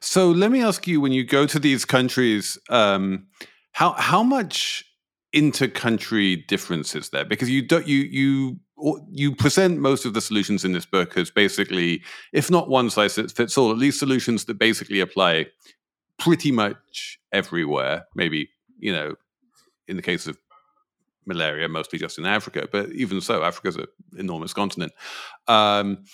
[0.00, 3.26] So let me ask you: when you go to these countries, um,
[3.72, 4.84] how how much
[5.34, 8.60] inter-country differences there because you don't you you
[9.10, 13.16] you present most of the solutions in this book as basically if not one size
[13.32, 15.44] fits all at least solutions that basically apply
[16.18, 19.14] pretty much everywhere maybe you know
[19.88, 20.38] in the case of
[21.26, 24.92] malaria mostly just in africa but even so africa's an enormous continent.
[25.48, 26.04] Um,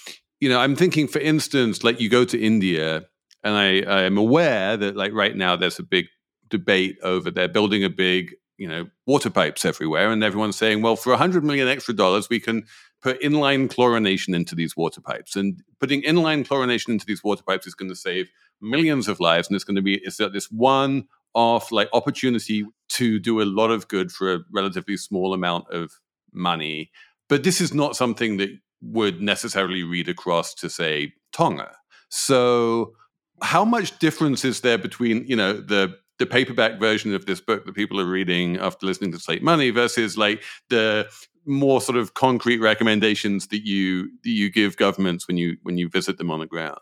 [0.41, 3.05] you know i'm thinking for instance like you go to india
[3.45, 6.07] and i i am aware that like right now there's a big
[6.49, 10.95] debate over they're building a big you know water pipes everywhere, and everyone's saying, well,
[10.95, 12.67] for 100 million extra dollars, we can
[13.03, 17.67] put inline chlorination into these water pipes, and putting inline chlorination into these water pipes
[17.67, 18.29] is going to save
[18.61, 23.19] millions of lives, and it's going to be it's this one off like opportunity to
[23.19, 25.93] do a lot of good for a relatively small amount of
[26.33, 26.91] money.
[27.29, 28.51] But this is not something that
[28.83, 31.77] would necessarily read across to say Tonga.
[32.11, 32.95] So
[33.43, 37.65] how much difference is there between you know the the paperback version of this book
[37.65, 41.09] that people are reading after listening to Slate Money versus like the
[41.47, 45.89] more sort of concrete recommendations that you that you give governments when you when you
[45.89, 46.79] visit them on the ground.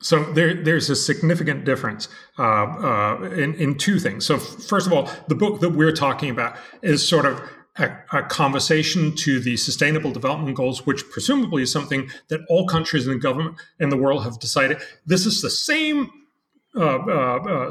[0.00, 2.08] So there, there's a significant difference
[2.38, 4.26] uh, uh, in, in two things.
[4.26, 7.40] So first of all, the book that we're talking about is sort of
[7.78, 13.06] a, a, conversation to the sustainable development goals, which presumably is something that all countries
[13.06, 14.78] in the government in the world have decided.
[15.06, 16.10] This is the same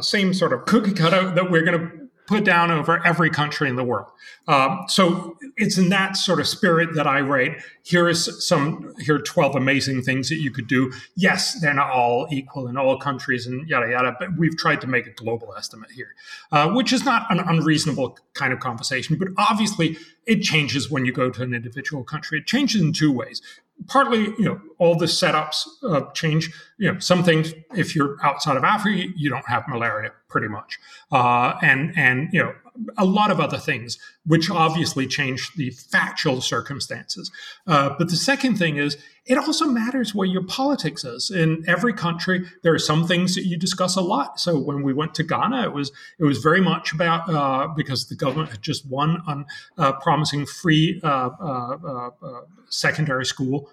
[0.01, 3.75] same sort of cookie cutout that we're going to put down over every country in
[3.75, 4.07] the world.
[4.47, 7.61] Um, so it's in that sort of spirit that I write.
[7.83, 10.91] Here is some, here are 12 amazing things that you could do.
[11.15, 14.87] Yes, they're not all equal in all countries and yada, yada, but we've tried to
[14.87, 16.15] make a global estimate here,
[16.51, 19.17] uh, which is not an unreasonable kind of conversation.
[19.17, 22.39] But obviously, it changes when you go to an individual country.
[22.39, 23.41] It changes in two ways
[23.87, 26.51] partly, you know, all the setups uh, change.
[26.77, 30.79] You know, some things, if you're outside of Africa, you don't have malaria pretty much.
[31.11, 32.53] Uh, and, and, you know,
[32.97, 37.31] a lot of other things, which obviously change the factual circumstances.
[37.67, 41.31] Uh, but the second thing is, it also matters where your politics is.
[41.31, 44.39] In every country, there are some things that you discuss a lot.
[44.39, 48.09] So when we went to Ghana, it was it was very much about uh, because
[48.09, 49.45] the government had just won on
[49.77, 51.77] uh, promising free uh, uh,
[52.21, 53.69] uh, secondary school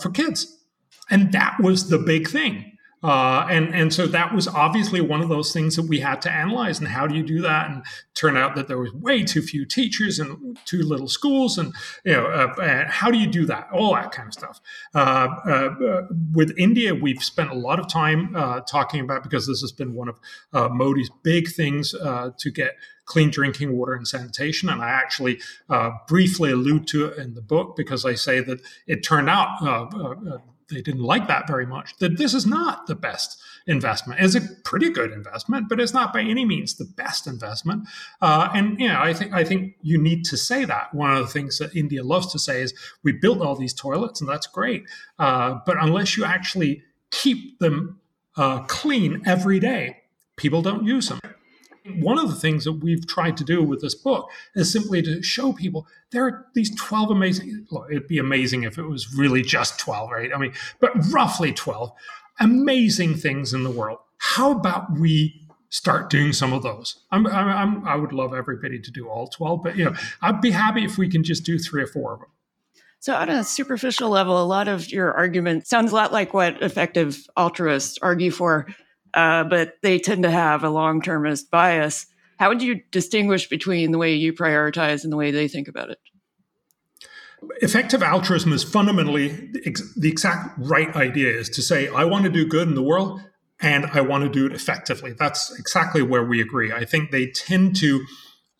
[0.00, 0.64] for kids,
[1.10, 2.72] and that was the big thing.
[3.02, 6.30] Uh, and and so that was obviously one of those things that we had to
[6.30, 6.78] analyze.
[6.78, 7.70] And how do you do that?
[7.70, 7.82] And
[8.14, 11.58] turn out that there was way too few teachers and too little schools.
[11.58, 13.68] And you know, uh, how do you do that?
[13.72, 14.60] All that kind of stuff.
[14.94, 19.60] Uh, uh with India, we've spent a lot of time uh, talking about because this
[19.60, 20.20] has been one of
[20.52, 24.68] uh, Modi's big things to get clean drinking water and sanitation.
[24.68, 28.60] And I actually uh, briefly allude to it in the book because I say that
[28.86, 30.38] it turned out uh, uh,
[30.72, 31.96] they didn't like that very much.
[31.98, 34.20] That this is not the best investment.
[34.20, 37.88] It's a pretty good investment, but it's not by any means the best investment.
[38.20, 40.94] Uh, and you know, I think I think you need to say that.
[40.94, 44.20] One of the things that India loves to say is, "We built all these toilets,
[44.20, 44.84] and that's great."
[45.18, 48.00] Uh, but unless you actually keep them
[48.36, 49.98] uh, clean every day,
[50.36, 51.20] people don't use them.
[51.86, 52.02] Mm-hmm.
[52.02, 55.22] One of the things that we've tried to do with this book is simply to
[55.22, 59.42] show people there are these 12 amazing, look, it'd be amazing if it was really
[59.42, 60.30] just 12, right?
[60.34, 61.90] I mean, but roughly 12
[62.40, 63.98] amazing things in the world.
[64.18, 67.00] How about we start doing some of those?
[67.10, 70.50] I'm, I'm, i would love everybody to do all 12, but you know, I'd be
[70.50, 72.28] happy if we can just do three or four of them.
[73.00, 76.62] So, on a superficial level, a lot of your argument sounds a lot like what
[76.62, 78.68] effective altruists argue for
[79.14, 82.06] uh, but they tend to have a long termist bias.
[82.38, 85.90] How would you distinguish between the way you prioritize and the way they think about
[85.90, 85.98] it?
[87.60, 92.46] Effective altruism is fundamentally the exact right idea is to say, I want to do
[92.46, 93.20] good in the world
[93.60, 95.14] and I want to do it effectively.
[95.18, 96.72] That's exactly where we agree.
[96.72, 98.04] I think they tend to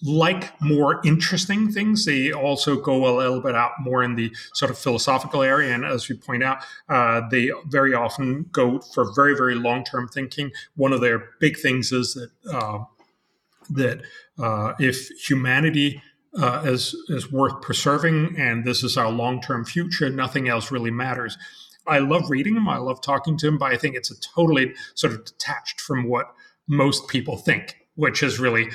[0.02, 2.04] like more interesting things.
[2.04, 5.72] They also go a little bit out more in the sort of philosophical area.
[5.74, 10.08] And as you point out, uh, they very often go for very, very long term
[10.08, 10.50] thinking.
[10.74, 12.84] One of their big things is that uh,
[13.70, 14.02] that
[14.38, 16.02] uh, if humanity
[16.36, 20.90] uh, is is worth preserving and this is our long term future, nothing else really
[20.90, 21.38] matters.
[21.86, 22.68] I love reading them.
[22.68, 26.08] I love talking to them, but I think it's a totally sort of detached from
[26.08, 26.32] what
[26.68, 28.70] most people think, which is really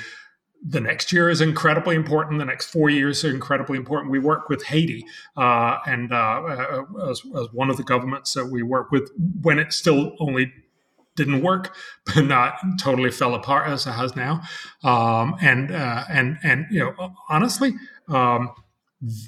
[0.66, 2.38] the next year is incredibly important.
[2.38, 4.10] The next four years are incredibly important.
[4.10, 8.46] We work with Haiti, uh, and uh, uh, as, as, one of the governments that
[8.46, 9.10] we work with
[9.42, 10.52] when it still only
[11.16, 11.74] didn't work,
[12.06, 14.42] but not totally fell apart as it has now.
[14.82, 17.74] Um, and uh, and and you know, honestly,
[18.08, 18.50] um,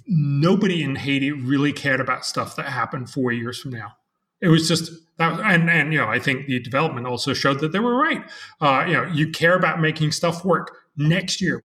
[0.06, 3.92] nobody in Haiti really cared about stuff that happened four years from now.
[4.40, 7.70] It was just that, and and you know, I think the development also showed that
[7.70, 8.22] they were right.
[8.60, 11.62] Uh, you know, you care about making stuff work next year.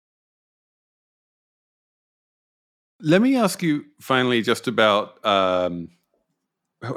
[3.01, 5.89] Let me ask you finally just about um,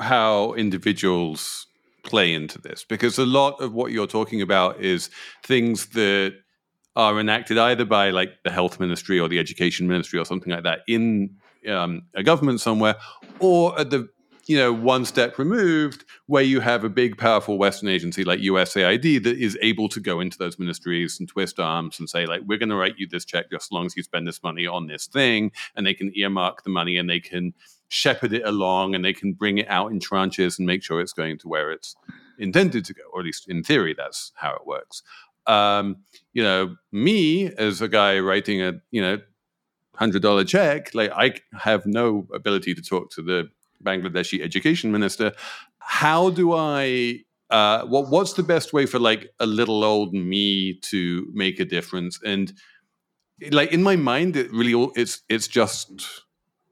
[0.01, 1.67] how individuals
[2.03, 5.11] play into this, because a lot of what you're talking about is
[5.45, 6.35] things that
[6.97, 10.65] are enacted either by like the health ministry or the education ministry or something like
[10.65, 11.31] that in
[11.69, 12.97] um, a government somewhere,
[13.39, 14.09] or at the
[14.47, 19.23] you know, one step removed, where you have a big, powerful Western agency like USAID
[19.25, 22.59] that is able to go into those ministries and twist arms and say, like, we're
[22.59, 24.87] going to write you this check just as long as you spend this money on
[24.87, 27.55] this thing, and they can earmark the money and they can
[27.89, 31.13] shepherd it along and they can bring it out in tranches and make sure it's
[31.13, 31.95] going to where it's
[32.39, 35.03] intended to go, or at least in theory, that's how it works.
[35.47, 35.99] Um,
[36.33, 39.19] you know, me as a guy writing a you know
[39.97, 43.51] hundred dollar check, like I have no ability to talk to the
[43.83, 45.33] Bangladeshi education minister.
[45.79, 47.21] How do I?
[47.51, 51.65] Uh, what what's the best way for like a little old me to make a
[51.65, 52.19] difference?
[52.25, 52.53] And
[53.51, 56.23] like in my mind, it really all, it's it's just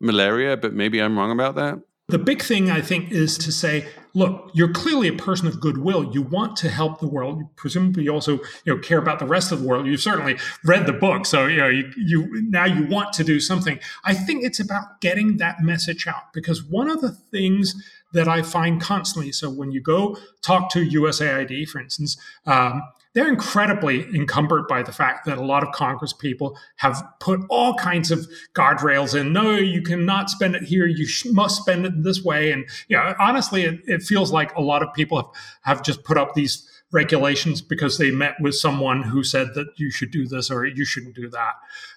[0.01, 1.79] malaria, but maybe I'm wrong about that.
[2.11, 6.13] The big thing I think is to say, look, you're clearly a person of goodwill.
[6.13, 7.39] You want to help the world.
[7.39, 8.33] You presumably also,
[8.65, 9.87] you know, care about the rest of the world.
[9.87, 13.41] You've certainly read the book, so you know, you, you now you want to do
[13.41, 13.79] something.
[14.05, 17.75] I think it's about getting that message out because one of the things
[18.13, 19.33] that I find constantly.
[19.33, 24.93] So when you go talk to USAID, for instance, um, they're incredibly encumbered by the
[24.93, 29.33] fact that a lot of Congress people have put all kinds of guardrails in.
[29.33, 30.87] No, you cannot spend it here.
[30.87, 32.53] You sh- must spend it this way.
[32.53, 35.27] And you know, honestly, it, it feels like a lot of people have,
[35.63, 39.91] have just put up these regulations because they met with someone who said that you
[39.91, 41.55] should do this or you shouldn't do that.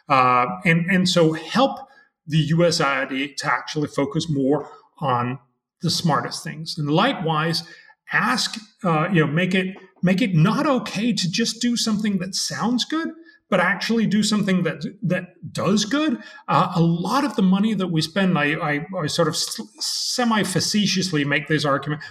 [0.09, 1.79] Uh, and and so help
[2.25, 5.39] the USAID to actually focus more on
[5.81, 6.77] the smartest things.
[6.77, 7.63] And likewise,
[8.11, 12.35] ask, uh, you know, make it make it not okay to just do something that
[12.35, 13.09] sounds good,
[13.49, 16.21] but actually do something that that does good.
[16.47, 20.43] Uh, a lot of the money that we spend, I, I, I sort of semi
[20.43, 22.01] facetiously make this argument.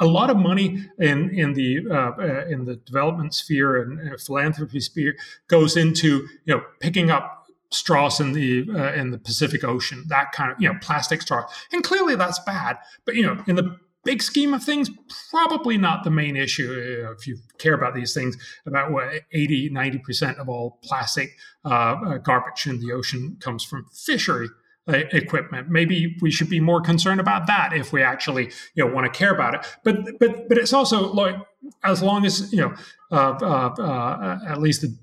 [0.00, 4.16] A lot of money in in the uh, uh, in the development sphere and uh,
[4.16, 5.14] philanthropy sphere
[5.48, 10.32] goes into you know picking up straws in the uh, in the Pacific Ocean, that
[10.32, 12.78] kind of you know plastic straws, and clearly that's bad.
[13.04, 14.90] But you know, in the big scheme of things,
[15.30, 17.04] probably not the main issue.
[17.06, 18.36] Uh, if you care about these things,
[18.66, 23.64] about what 80, 90 percent of all plastic uh, uh, garbage in the ocean comes
[23.64, 24.48] from fishery
[24.88, 25.68] uh, equipment.
[25.68, 29.16] Maybe we should be more concerned about that if we actually you know want to
[29.16, 29.66] care about it.
[29.84, 31.36] But but but it's also like
[31.84, 32.74] as long as you know
[33.12, 34.96] uh, uh, at least the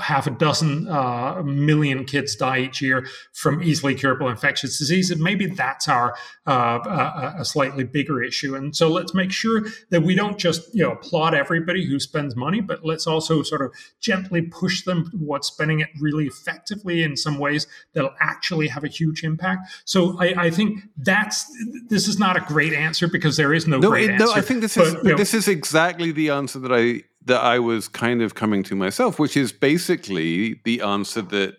[0.00, 5.18] half a dozen uh, million kids die each year from easily curable infectious diseases.
[5.18, 6.14] Maybe that's our
[6.46, 8.54] uh, uh, a slightly bigger issue.
[8.54, 12.36] And so let's make sure that we don't just you know applaud everybody who spends
[12.36, 17.16] money, but let's also sort of gently push them towards spending it really effectively in
[17.16, 19.68] some ways that'll actually have a huge impact.
[19.84, 21.50] So I, I think that's
[21.88, 24.26] this is not a great answer because there is no, no great it, answer.
[24.26, 27.40] No, I think this is but, know, this is exactly the answer that I that
[27.40, 31.58] I was kind of coming to myself, which is basically the answer that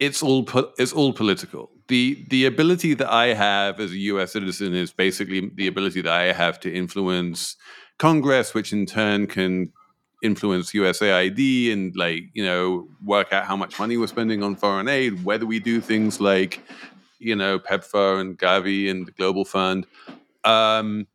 [0.00, 1.70] it's all po- it's all political.
[1.88, 4.32] the The ability that I have as a U.S.
[4.32, 7.56] citizen is basically the ability that I have to influence
[7.98, 9.72] Congress, which in turn can
[10.22, 14.88] influence USAID and like you know work out how much money we're spending on foreign
[14.88, 16.60] aid, whether we do things like
[17.18, 19.86] you know PEPFAR and Gavi and the Global Fund.
[20.44, 21.06] Um,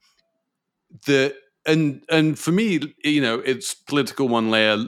[1.06, 1.36] the
[1.66, 4.86] and and for me, you know, it's political one layer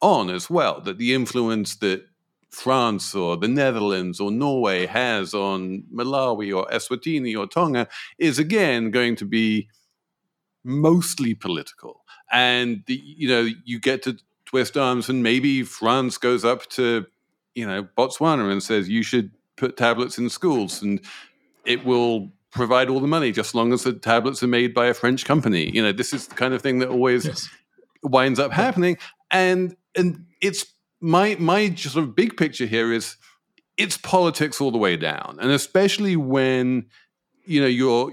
[0.00, 0.80] on as well.
[0.80, 2.04] That the influence that
[2.50, 8.90] France or the Netherlands or Norway has on Malawi or Eswatini or Tonga is again
[8.90, 9.68] going to be
[10.64, 12.04] mostly political.
[12.32, 17.06] And the, you know, you get to twist arms, and maybe France goes up to
[17.54, 21.00] you know Botswana and says you should put tablets in schools, and
[21.64, 24.86] it will provide all the money just as long as the tablets are made by
[24.86, 25.70] a French company.
[25.70, 27.48] You know, this is the kind of thing that always yes.
[28.02, 28.98] winds up happening.
[29.30, 30.66] And and it's
[31.00, 33.16] my my sort of big picture here is
[33.76, 35.38] it's politics all the way down.
[35.40, 36.86] And especially when,
[37.44, 38.12] you know, you're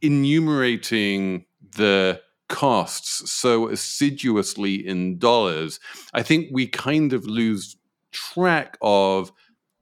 [0.00, 1.44] enumerating
[1.76, 5.80] the costs so assiduously in dollars,
[6.14, 7.76] I think we kind of lose
[8.12, 9.32] track of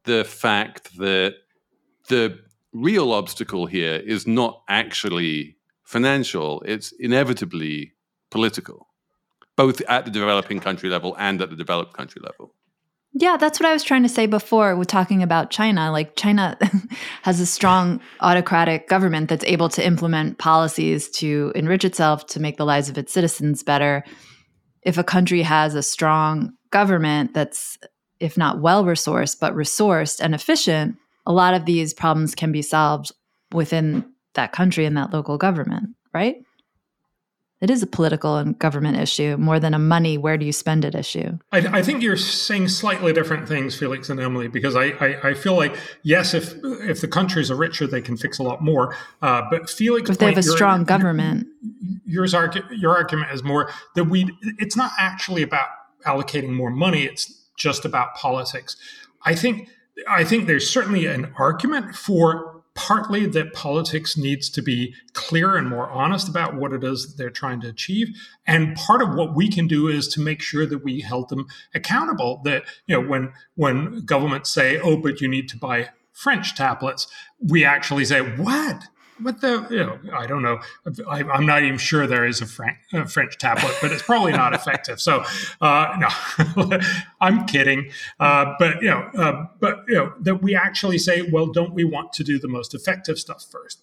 [0.04, 1.34] the fact that
[2.08, 2.38] the
[2.72, 7.92] real obstacle here is not actually financial, it's inevitably
[8.30, 8.88] political,
[9.56, 12.54] both at the developing country level and at the developed country level.
[13.14, 15.90] Yeah, that's what I was trying to say before with talking about China.
[15.90, 16.58] Like, China
[17.22, 22.58] has a strong autocratic government that's able to implement policies to enrich itself, to make
[22.58, 24.04] the lives of its citizens better.
[24.82, 27.78] If a country has a strong government that's,
[28.20, 30.96] if not well resourced, but resourced and efficient,
[31.28, 33.12] a lot of these problems can be solved
[33.52, 34.04] within
[34.34, 36.36] that country and that local government, right?
[37.60, 40.84] It is a political and government issue more than a money, where do you spend
[40.84, 41.38] it issue.
[41.50, 45.34] I, I think you're saying slightly different things, Felix and Emily, because I, I, I,
[45.34, 48.94] feel like, yes, if if the countries are richer, they can fix a lot more.
[49.20, 51.48] Uh, but Felix, if they have a strong government,
[52.06, 52.32] yours
[52.70, 54.30] your argument is more that we.
[54.58, 55.68] It's not actually about
[56.06, 58.76] allocating more money; it's just about politics.
[59.24, 59.68] I think
[60.08, 65.68] I think there's certainly an argument for partly that politics needs to be clear and
[65.68, 68.06] more honest about what it is that they're trying to achieve.
[68.46, 71.46] And part of what we can do is to make sure that we hold them
[71.74, 76.54] accountable that you know when when governments say oh but you need to buy french
[76.54, 77.08] tablets
[77.40, 78.84] we actually say what
[79.20, 80.58] what the you know i don't know.
[81.08, 84.32] I, am not even sure there is a, Fran- a, french tablet but it's probably
[84.32, 85.00] not effective.
[85.00, 85.24] So
[85.60, 86.78] uh, no
[87.20, 87.90] i'm kidding.
[88.20, 91.84] Uh, but you know uh, but you know that we actually say well don't we
[91.84, 93.82] want to do the most effective stuff first?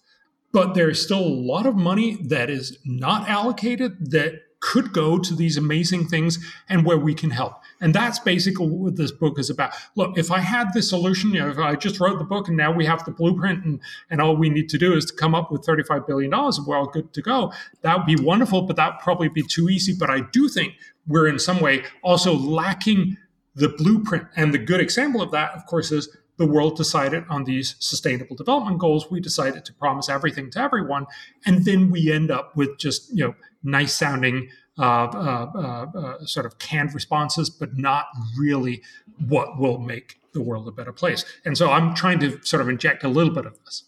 [0.52, 5.34] But there's still a lot of money that is not allocated that could go to
[5.34, 6.38] these amazing things
[6.68, 7.54] and where we can help.
[7.80, 9.74] And that's basically what this book is about.
[9.96, 12.56] Look, if I had the solution, you know, if I just wrote the book and
[12.56, 13.80] now we have the blueprint and,
[14.10, 16.76] and all we need to do is to come up with $35 billion and we're
[16.76, 17.52] all good to go,
[17.82, 19.94] that would be wonderful, but that would probably be too easy.
[19.98, 20.74] But I do think
[21.06, 23.18] we're in some way also lacking
[23.54, 24.26] the blueprint.
[24.36, 28.36] And the good example of that, of course, is the world decided on these sustainable
[28.36, 29.10] development goals.
[29.10, 31.06] We decided to promise everything to everyone.
[31.44, 33.34] And then we end up with just, you know,
[33.66, 34.48] nice sounding
[34.78, 38.06] uh, uh, uh, uh, sort of canned responses, but not
[38.38, 38.82] really
[39.26, 41.24] what will make the world a better place.
[41.44, 43.84] And so I'm trying to sort of inject a little bit of this.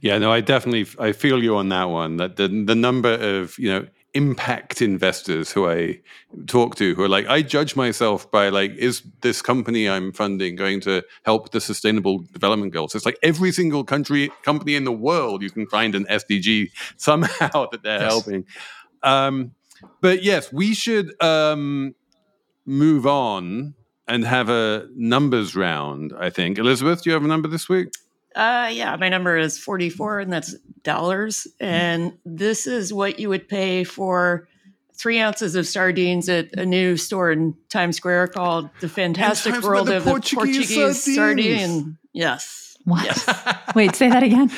[0.00, 2.18] Yeah, no, I definitely I feel you on that one.
[2.18, 6.00] That the the number of you know impact investors who I
[6.46, 10.56] talk to who are like, I judge myself by like, is this company I'm funding
[10.56, 12.94] going to help the sustainable development goals?
[12.94, 17.68] It's like every single country company in the world you can find an SDG somehow
[17.70, 18.10] that they're yes.
[18.10, 18.44] helping.
[19.02, 19.52] Um,
[20.00, 21.94] but yes, we should um,
[22.66, 23.74] move on
[24.06, 26.14] and have a numbers round.
[26.18, 27.88] I think Elizabeth, do you have a number this week?
[28.34, 31.46] Uh, yeah, my number is 44, and that's dollars.
[31.60, 34.48] And this is what you would pay for
[34.94, 39.86] three ounces of sardines at a new store in Times Square called The Fantastic World
[39.86, 41.60] the of Portuguese the Portuguese sardines.
[41.72, 41.98] Sardine.
[42.12, 42.67] Yes.
[42.88, 43.04] What?
[43.04, 43.26] Yes.
[43.74, 44.48] Wait, say that again.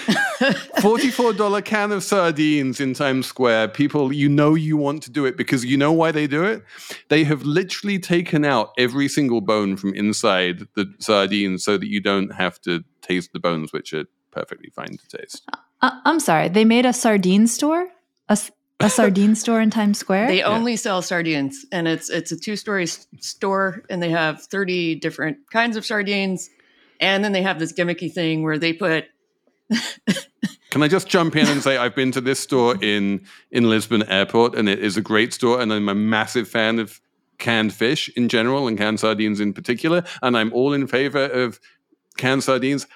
[0.81, 3.69] $44 can of sardines in Times Square.
[3.69, 6.63] People, you know you want to do it because you know why they do it?
[7.09, 12.01] They have literally taken out every single bone from inside the sardines so that you
[12.01, 15.43] don't have to taste the bones, which are perfectly fine to taste.
[15.83, 17.89] Uh, I'm sorry, they made a sardine store?
[18.29, 18.39] A,
[18.79, 20.29] a sardine store in Times Square?
[20.29, 20.79] They only yeah.
[20.79, 25.77] sell sardines, and it's it's a two story store, and they have 30 different kinds
[25.77, 26.49] of sardines
[27.01, 29.07] and then they have this gimmicky thing where they put.
[30.71, 34.05] Can I just jump in and say I've been to this store in in Lisbon
[34.09, 37.01] Airport, and it is a great store, and I'm a massive fan of
[37.39, 41.59] canned fish in general and canned sardines in particular, and I'm all in favor of
[42.17, 42.87] canned sardines.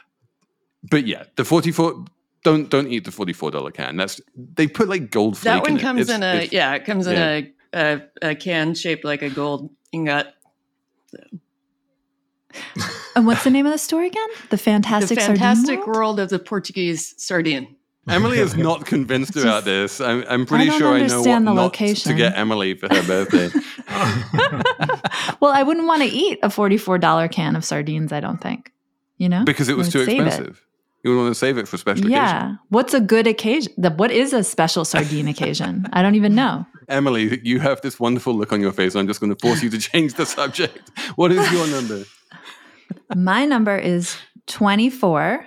[0.88, 2.04] But yeah, the 44
[2.44, 3.96] don't don't eat the $44 can.
[3.96, 7.06] That's they put like gold flake That one in comes in a yeah, it comes
[7.06, 7.12] yeah.
[7.36, 10.28] in a, a, a can shaped like a gold ingot.
[13.16, 14.28] And what's the name of the store again?
[14.50, 15.96] The Fantastic, the Fantastic World?
[15.96, 17.76] World of the Portuguese Sardine.
[18.08, 20.00] Emily is not convinced about this.
[20.00, 22.12] I'm, I'm pretty I sure I know what not location.
[22.12, 23.48] to get Emily for her birthday.
[25.40, 28.72] well, I wouldn't want to eat a $44 can of sardines, I don't think.
[29.16, 29.44] You know?
[29.44, 30.48] Because it was too expensive.
[30.48, 30.54] It.
[31.04, 32.38] You would want to save it for special yeah.
[32.38, 32.58] occasion.
[32.70, 33.72] What's a good occasion?
[33.76, 35.86] What is a special sardine occasion?
[35.92, 36.66] I don't even know.
[36.88, 38.94] Emily, you have this wonderful look on your face.
[38.94, 40.90] I'm just going to force you to change the subject.
[41.16, 42.04] What is your number?
[43.14, 44.16] My number is
[44.46, 45.46] 24,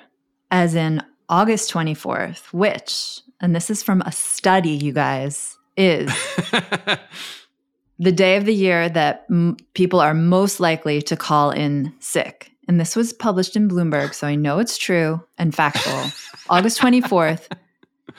[0.52, 6.12] as in August 24th, which, and this is from a study, you guys, is
[8.00, 12.52] the day of the year that m- people are most likely to call in sick.
[12.68, 16.12] And this was published in Bloomberg, so I know it's true and factual.
[16.50, 17.48] August 24th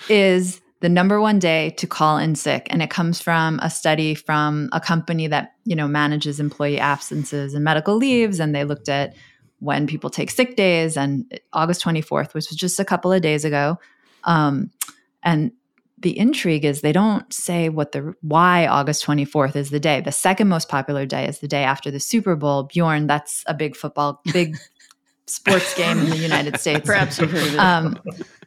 [0.09, 2.69] is the number one day to call in sick.
[2.71, 7.55] And it comes from a study from a company that you know manages employee absences
[7.55, 8.41] and medical leaves.
[8.41, 9.15] And they looked at
[9.61, 10.97] when people take sick days.
[10.97, 13.79] And august 24th which was just a couple of days ago.
[14.25, 14.71] Um,
[15.23, 15.53] and
[16.01, 20.01] the intrigue is they don't say what the why august 24th is the day.
[20.01, 22.65] The second most popular day is the day after the super bowl.
[22.65, 24.57] Bjorn that's a big football big
[25.27, 26.87] sports game in the united states.
[26.87, 27.59] Perhaps you've heard of it.
[27.59, 28.01] Um,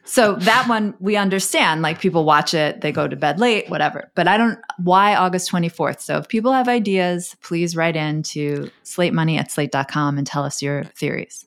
[0.04, 1.82] so that one we understand.
[1.82, 4.10] Like people watch it, they go to bed late, whatever.
[4.14, 6.00] But I don't why August 24th.
[6.00, 10.44] So if people have ideas, please write in to slate money at slate.com and tell
[10.44, 11.46] us your theories.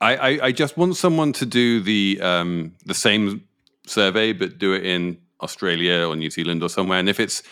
[0.00, 3.44] I, I, I just want someone to do the um, the same
[3.86, 6.98] survey, but do it in Australia or New Zealand or somewhere.
[6.98, 7.42] And if it's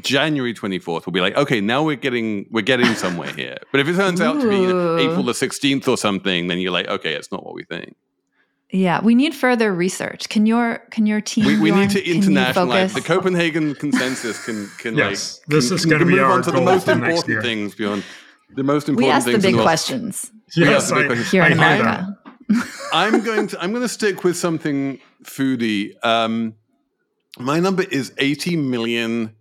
[0.00, 3.58] January 24th, we'll be like, okay, now we're getting we're getting somewhere here.
[3.72, 4.64] But if it turns out to be
[5.04, 7.96] April the 16th or something, then you're like, okay, it's not what we think.
[8.72, 10.28] Yeah, we need further research.
[10.28, 11.46] Can your can your team?
[11.46, 14.44] We, we need to internationalize the Copenhagen consensus.
[14.44, 16.86] Can can yes, like this can, is going to be our on to the most
[16.86, 18.04] important things beyond
[18.54, 19.08] the most important.
[19.08, 20.30] We ask the big questions.
[20.56, 21.30] Yes, the big I, questions.
[21.30, 22.16] here in America.
[22.92, 25.94] I'm going to I'm going to stick with something foodie.
[26.04, 26.54] Um,
[27.38, 29.34] my number is 80 million,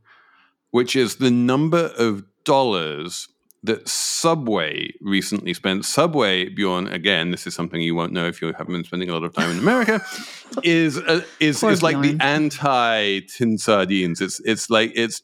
[0.71, 3.27] which is the number of dollars
[3.63, 5.85] that Subway recently spent.
[5.85, 9.13] Subway, Bjorn, again, this is something you won't know if you haven't been spending a
[9.13, 10.01] lot of time in America,
[10.63, 12.17] is uh, is is like Bjorn.
[12.17, 14.21] the anti tin sardines.
[14.21, 15.21] It's it's like it's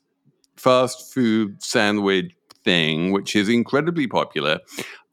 [0.57, 2.33] fast food sandwich
[2.63, 4.59] thing, which is incredibly popular.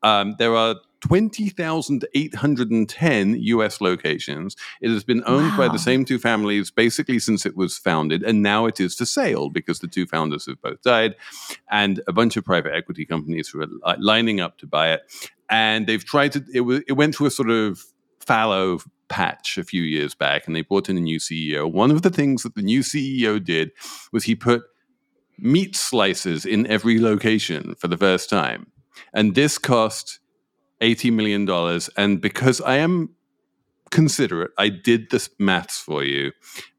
[0.02, 4.57] Um, there are 20,810 US locations.
[4.80, 5.59] It has been owned wow.
[5.59, 9.05] by the same two families basically since it was founded, and now it is for
[9.05, 11.16] sale because the two founders have both died,
[11.70, 13.66] and a bunch of private equity companies were
[13.98, 15.03] lining up to buy it.
[15.50, 17.84] And they've tried to, it, was, it went through a sort of
[18.20, 18.78] fallow
[19.09, 21.70] patch a few years back, and they brought in a new CEO.
[21.70, 23.72] One of the things that the new CEO did
[24.12, 24.62] was he put
[25.36, 28.68] meat slices in every location for the first time.
[29.12, 30.20] And this cost
[30.83, 31.49] $80 million.
[31.97, 33.11] And because I am
[33.91, 36.33] considerate, I did this maths for you.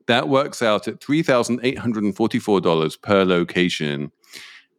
[0.07, 4.11] That works out at $3,844 per location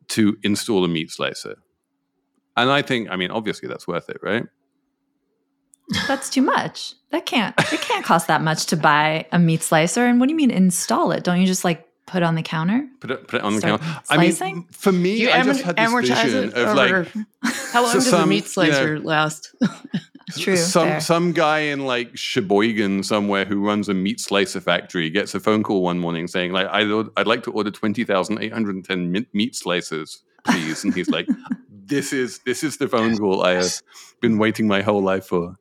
[0.09, 1.57] to install a meat slicer.
[2.57, 4.45] And I think, I mean, obviously that's worth it, right?
[6.07, 6.95] That's too much.
[7.11, 7.55] That can't.
[7.73, 10.07] It can't cost that much to buy a meat slicer.
[10.07, 11.25] And what do you mean install it?
[11.25, 12.87] Don't you just like put it on the counter?
[13.01, 14.01] Put it, put it on the Start counter.
[14.11, 14.55] I slicing?
[14.57, 17.83] mean, for me, you I am- just had this vision it of over- like How
[17.83, 19.55] long So does a some, meat you slicer know- last?
[20.39, 20.57] True.
[20.57, 21.01] some fair.
[21.03, 25.63] some guy in like Sheboygan somewhere who runs a meat slicer factory gets a phone
[25.63, 26.89] call one morning saying like I'd,
[27.19, 30.83] I'd like to order twenty thousand eight hundred and ten meat, meat slicers, please.
[30.83, 31.29] And he's like,
[31.71, 33.71] this is this is the phone call I have
[34.23, 35.57] been waiting my whole life for.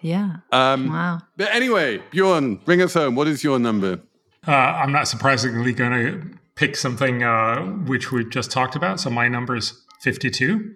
[0.00, 0.36] yeah.
[0.50, 1.20] Um, Wow.
[1.36, 3.16] But anyway, Bjorn, bring us home.
[3.16, 4.00] What is your number?
[4.46, 9.00] Uh, I'm not surprisingly going to pick something uh, which we just talked about.
[9.00, 10.74] So my number is 52.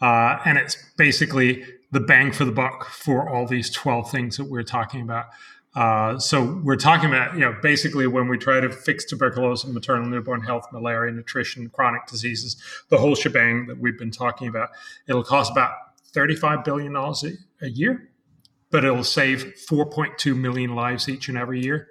[0.00, 4.44] Uh, and it's basically the bang for the buck for all these 12 things that
[4.44, 5.26] we're talking about.
[5.74, 10.06] Uh, so we're talking about, you know, basically when we try to fix tuberculosis, maternal
[10.06, 12.56] newborn health, malaria, nutrition, chronic diseases,
[12.90, 14.68] the whole shebang that we've been talking about,
[15.06, 15.72] it'll cost about
[16.12, 18.10] $35 billion a, a year,
[18.70, 21.88] but it'll save 4.2 million lives each and every year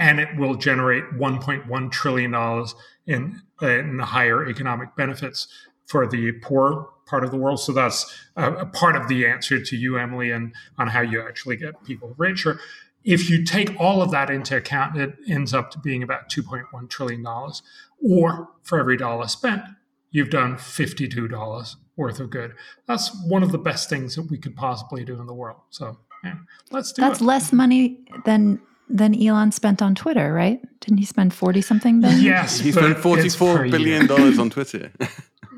[0.00, 2.74] and it will generate 1.1 trillion dollars
[3.06, 5.46] in in higher economic benefits
[5.86, 7.60] for the poor part of the world.
[7.60, 11.20] So that's a, a part of the answer to you, Emily, and on how you
[11.20, 12.58] actually get people richer.
[13.04, 16.88] If you take all of that into account, it ends up to being about 2.1
[16.88, 17.62] trillion dollars.
[18.02, 19.62] Or for every dollar spent,
[20.10, 22.54] you've done 52 dollars worth of good.
[22.86, 25.60] That's one of the best things that we could possibly do in the world.
[25.68, 26.36] So yeah,
[26.70, 27.24] let's do That's it.
[27.24, 28.60] less money than
[28.90, 30.60] than Elon spent on Twitter, right?
[30.80, 32.20] Didn't he spend forty something billion?
[32.22, 34.06] Yes, He spent it's forty-four per billion year.
[34.08, 34.90] dollars on Twitter.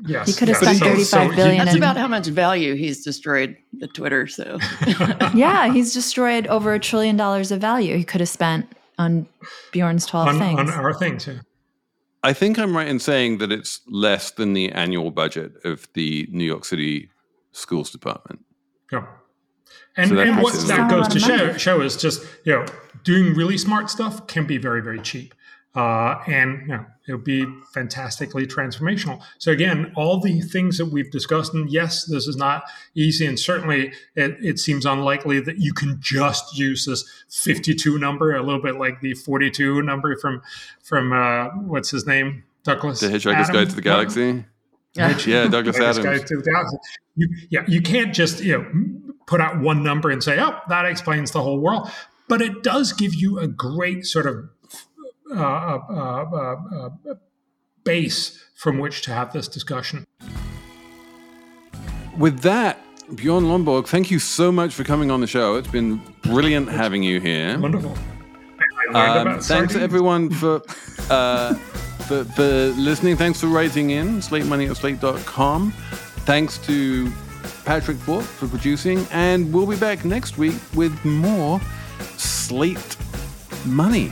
[0.05, 0.77] Yes, He could have yes.
[0.79, 4.27] spent 35 he- billion That's and- about how much value he's destroyed the Twitter.
[4.27, 4.59] So
[5.33, 8.65] Yeah, he's destroyed over a trillion dollars of value he could have spent
[8.97, 9.27] on
[9.71, 10.59] Bjorn's twelve on, things.
[10.59, 11.25] on our things.
[11.27, 11.39] Yeah.
[12.21, 16.27] I think I'm right in saying that it's less than the annual budget of the
[16.31, 17.09] New York City
[17.53, 18.43] Schools Department.
[18.91, 19.05] Yeah.
[19.95, 21.59] And, So that and what that goes to show, money.
[21.59, 22.65] show is just, you know,
[23.03, 25.33] doing really smart stuff can be very, very cheap.
[25.75, 29.19] Uh, and, you know, it'll be fantastically transformational.
[29.39, 33.25] So, again, all the things that we've discussed, and yes, this is not easy.
[33.25, 38.43] And certainly it, it seems unlikely that you can just use this 52 number, a
[38.43, 40.43] little bit like the 42 number from,
[40.83, 42.43] from uh, what's his name?
[42.63, 42.99] Douglas.
[42.99, 44.45] The Hitchhiker's Guide to the Galaxy.
[44.95, 46.05] Yeah, yeah Douglas Adams.
[46.05, 46.77] guy to the galaxy.
[47.15, 50.85] You, yeah, you can't just you know put out one number and say, "Oh, that
[50.85, 51.89] explains the whole world."
[52.27, 54.49] But it does give you a great sort of
[55.31, 57.15] uh, uh, uh, uh,
[57.83, 60.05] base from which to have this discussion.
[62.17, 62.79] With that,
[63.15, 65.55] Bjorn Lomborg, thank you so much for coming on the show.
[65.55, 67.59] It's been brilliant having you here.
[67.59, 67.97] Wonderful.
[68.93, 70.61] Um, thanks everyone for,
[71.09, 73.17] uh, for for listening.
[73.17, 74.21] Thanks for writing in.
[74.21, 75.71] Slate Money at slate.com.
[76.25, 77.11] Thanks to
[77.65, 79.05] Patrick Fort for producing.
[79.11, 81.59] And we'll be back next week with more
[82.17, 82.97] Slate
[83.65, 84.11] Money.